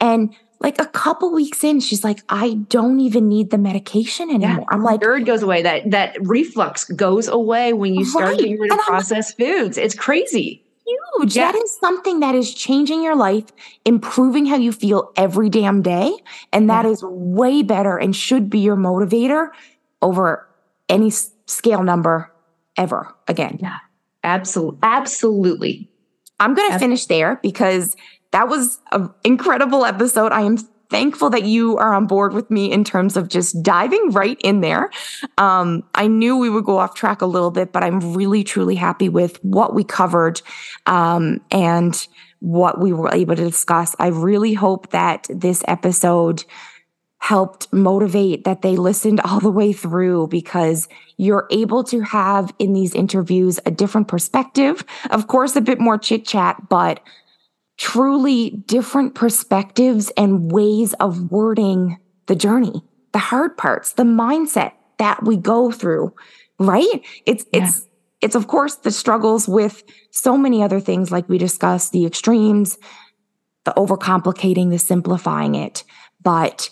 And 0.00 0.34
like 0.58 0.80
a 0.80 0.86
couple 0.86 1.32
weeks 1.32 1.62
in, 1.62 1.80
she's 1.80 2.02
like, 2.02 2.22
I 2.28 2.54
don't 2.68 2.98
even 2.98 3.28
need 3.28 3.50
the 3.50 3.58
medication 3.58 4.30
anymore. 4.30 4.60
Yeah. 4.60 4.64
I'm 4.70 4.82
like, 4.82 5.00
GERD 5.00 5.26
goes 5.26 5.42
away. 5.42 5.62
That 5.62 5.90
that 5.90 6.16
reflux 6.20 6.84
goes 6.84 7.28
away 7.28 7.74
when 7.74 7.94
you 7.94 8.04
start 8.04 8.30
right. 8.30 8.38
getting 8.38 8.58
rid 8.58 8.72
of 8.72 8.78
processed 8.80 9.38
like, 9.38 9.48
foods. 9.48 9.78
It's 9.78 9.94
crazy 9.94 10.61
huge. 10.86 11.36
Yeah. 11.36 11.52
That 11.52 11.58
is 11.62 11.76
something 11.78 12.20
that 12.20 12.34
is 12.34 12.52
changing 12.52 13.02
your 13.02 13.16
life, 13.16 13.46
improving 13.84 14.46
how 14.46 14.56
you 14.56 14.72
feel 14.72 15.12
every 15.16 15.48
damn 15.48 15.82
day. 15.82 16.12
And 16.52 16.68
that 16.70 16.84
yeah. 16.84 16.92
is 16.92 17.02
way 17.02 17.62
better 17.62 17.96
and 17.98 18.14
should 18.14 18.50
be 18.50 18.60
your 18.60 18.76
motivator 18.76 19.48
over 20.00 20.48
any 20.88 21.10
scale 21.10 21.82
number 21.82 22.32
ever 22.76 23.14
again. 23.28 23.58
Yeah, 23.60 23.78
absolutely. 24.24 24.78
Absolutely. 24.82 25.88
I'm 26.40 26.54
going 26.54 26.72
to 26.72 26.78
finish 26.78 27.06
there 27.06 27.38
because 27.42 27.96
that 28.32 28.48
was 28.48 28.80
an 28.90 29.10
incredible 29.24 29.84
episode. 29.84 30.32
I 30.32 30.40
am 30.40 30.58
thankful 30.92 31.30
that 31.30 31.44
you 31.44 31.76
are 31.78 31.94
on 31.94 32.06
board 32.06 32.34
with 32.34 32.50
me 32.50 32.70
in 32.70 32.84
terms 32.84 33.16
of 33.16 33.28
just 33.28 33.60
diving 33.62 34.10
right 34.10 34.38
in 34.44 34.60
there. 34.60 34.90
Um, 35.38 35.82
I 35.94 36.06
knew 36.06 36.36
we 36.36 36.50
would 36.50 36.64
go 36.64 36.78
off 36.78 36.94
track 36.94 37.22
a 37.22 37.26
little 37.26 37.50
bit, 37.50 37.72
but 37.72 37.82
I'm 37.82 38.14
really, 38.14 38.44
truly 38.44 38.76
happy 38.76 39.08
with 39.08 39.42
what 39.42 39.74
we 39.74 39.82
covered 39.82 40.40
um, 40.86 41.40
and 41.50 42.06
what 42.40 42.80
we 42.80 42.92
were 42.92 43.12
able 43.12 43.34
to 43.34 43.44
discuss. 43.44 43.96
I 43.98 44.08
really 44.08 44.52
hope 44.52 44.90
that 44.90 45.26
this 45.30 45.64
episode 45.66 46.44
helped 47.18 47.72
motivate 47.72 48.42
that 48.44 48.62
they 48.62 48.76
listened 48.76 49.20
all 49.20 49.38
the 49.38 49.50
way 49.50 49.72
through 49.72 50.26
because 50.26 50.88
you're 51.16 51.46
able 51.52 51.84
to 51.84 52.00
have 52.00 52.52
in 52.58 52.72
these 52.72 52.94
interviews 52.94 53.60
a 53.64 53.70
different 53.70 54.08
perspective. 54.08 54.84
Of 55.10 55.28
course, 55.28 55.54
a 55.54 55.60
bit 55.60 55.78
more 55.78 55.96
chit 55.96 56.26
chat, 56.26 56.68
but 56.68 57.00
truly 57.78 58.50
different 58.50 59.14
perspectives 59.14 60.10
and 60.16 60.52
ways 60.52 60.92
of 60.94 61.30
wording 61.30 61.98
the 62.26 62.36
journey, 62.36 62.82
the 63.12 63.18
hard 63.18 63.56
parts, 63.56 63.92
the 63.92 64.02
mindset 64.02 64.72
that 64.98 65.22
we 65.24 65.36
go 65.36 65.70
through, 65.70 66.14
right? 66.58 67.02
It's, 67.26 67.44
yeah. 67.52 67.64
it's, 67.64 67.88
it's 68.20 68.34
of 68.34 68.46
course 68.46 68.76
the 68.76 68.90
struggles 68.90 69.48
with 69.48 69.82
so 70.10 70.36
many 70.36 70.62
other 70.62 70.80
things 70.80 71.10
like 71.10 71.28
we 71.28 71.38
discussed, 71.38 71.92
the 71.92 72.06
extremes, 72.06 72.78
the 73.64 73.72
overcomplicating, 73.72 74.70
the 74.70 74.78
simplifying 74.78 75.54
it. 75.54 75.84
But 76.22 76.70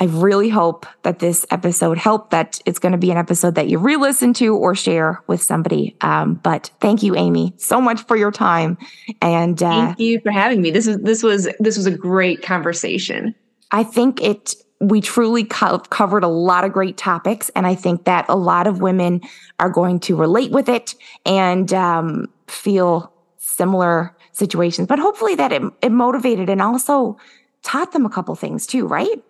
I 0.00 0.04
really 0.04 0.48
hope 0.48 0.86
that 1.02 1.18
this 1.18 1.44
episode 1.50 1.98
helped, 1.98 2.30
that 2.30 2.60
it's 2.64 2.78
going 2.78 2.92
to 2.92 2.98
be 2.98 3.10
an 3.10 3.16
episode 3.16 3.56
that 3.56 3.68
you 3.68 3.78
re 3.78 3.96
listen 3.96 4.32
to 4.34 4.54
or 4.54 4.74
share 4.74 5.22
with 5.26 5.42
somebody. 5.42 5.96
Um, 6.00 6.34
but 6.34 6.70
thank 6.80 7.02
you, 7.02 7.16
Amy, 7.16 7.52
so 7.56 7.80
much 7.80 8.02
for 8.04 8.16
your 8.16 8.30
time. 8.30 8.78
And 9.20 9.60
uh, 9.60 9.86
thank 9.86 9.98
you 9.98 10.20
for 10.20 10.30
having 10.30 10.62
me. 10.62 10.70
This 10.70 10.86
was, 10.86 10.98
this 10.98 11.22
was, 11.22 11.48
this 11.58 11.76
was 11.76 11.86
a 11.86 11.90
great 11.90 12.42
conversation. 12.42 13.34
I 13.72 13.82
think 13.82 14.22
it, 14.22 14.54
we 14.80 15.00
truly 15.00 15.42
co- 15.42 15.80
covered 15.80 16.22
a 16.22 16.28
lot 16.28 16.64
of 16.64 16.72
great 16.72 16.96
topics. 16.96 17.50
And 17.56 17.66
I 17.66 17.74
think 17.74 18.04
that 18.04 18.24
a 18.28 18.36
lot 18.36 18.68
of 18.68 18.80
women 18.80 19.20
are 19.58 19.70
going 19.70 19.98
to 20.00 20.14
relate 20.14 20.52
with 20.52 20.68
it 20.68 20.94
and 21.26 21.72
um, 21.72 22.26
feel 22.46 23.12
similar 23.38 24.16
situations. 24.30 24.86
But 24.86 25.00
hopefully 25.00 25.34
that 25.34 25.50
it, 25.50 25.62
it 25.82 25.90
motivated 25.90 26.48
and 26.48 26.62
also 26.62 27.18
taught 27.64 27.90
them 27.92 28.06
a 28.06 28.10
couple 28.10 28.36
things 28.36 28.64
too, 28.64 28.86
right? 28.86 29.20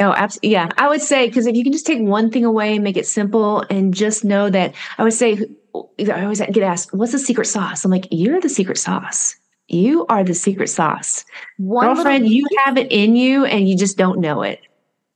Oh, 0.00 0.12
absolutely. 0.12 0.50
Yeah. 0.50 0.68
I 0.76 0.88
would 0.88 1.00
say, 1.00 1.26
because 1.28 1.46
if 1.46 1.54
you 1.54 1.62
can 1.62 1.72
just 1.72 1.86
take 1.86 2.00
one 2.00 2.30
thing 2.30 2.44
away 2.44 2.74
and 2.74 2.82
make 2.82 2.96
it 2.96 3.06
simple 3.06 3.64
and 3.70 3.94
just 3.94 4.24
know 4.24 4.50
that, 4.50 4.74
I 4.98 5.04
would 5.04 5.12
say, 5.12 5.38
I 5.74 6.22
always 6.22 6.40
get 6.40 6.58
asked, 6.58 6.92
what's 6.92 7.12
the 7.12 7.18
secret 7.18 7.46
sauce? 7.46 7.84
I'm 7.84 7.90
like, 7.90 8.08
you're 8.10 8.40
the 8.40 8.48
secret 8.48 8.78
sauce. 8.78 9.36
You 9.68 10.04
are 10.08 10.24
the 10.24 10.34
secret 10.34 10.68
sauce. 10.68 11.24
One 11.58 11.94
Girlfriend, 11.94 12.28
you 12.28 12.44
have 12.64 12.76
it 12.76 12.90
in 12.90 13.16
you 13.16 13.44
and 13.44 13.68
you 13.68 13.76
just 13.76 13.96
don't 13.96 14.18
know 14.18 14.42
it. 14.42 14.60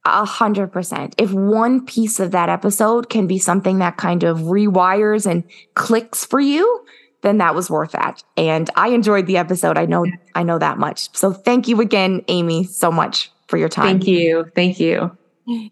A 0.05 0.25
hundred 0.25 0.69
percent. 0.69 1.15
If 1.19 1.33
one 1.33 1.85
piece 1.85 2.19
of 2.19 2.31
that 2.31 2.49
episode 2.49 3.11
can 3.11 3.27
be 3.27 3.39
something 3.39 3.79
that 3.79 3.97
kind 3.99 4.23
of 4.23 4.39
rewires 4.39 5.27
and 5.31 5.45
clicks 5.75 6.25
for 6.25 6.41
you, 6.41 6.87
then 7.23 7.39
that 7.39 7.55
was 7.55 7.69
worth 7.69 7.93
that. 7.93 8.23
And 8.37 8.71
I 8.77 8.89
enjoyed 8.89 9.27
the 9.27 9.37
episode. 9.37 9.77
I 9.77 9.87
know, 9.87 10.07
I 10.35 10.45
know 10.45 10.59
that 10.59 10.79
much. 10.79 11.15
So 11.15 11.33
thank 11.33 11.69
you 11.69 11.81
again, 11.81 12.25
Amy, 12.29 12.65
so 12.65 12.91
much 12.93 13.31
for 13.49 13.57
your 13.57 13.69
time. 13.69 13.99
Thank 13.99 14.07
you. 14.07 14.47
Thank 14.55 14.81
you. 14.81 15.17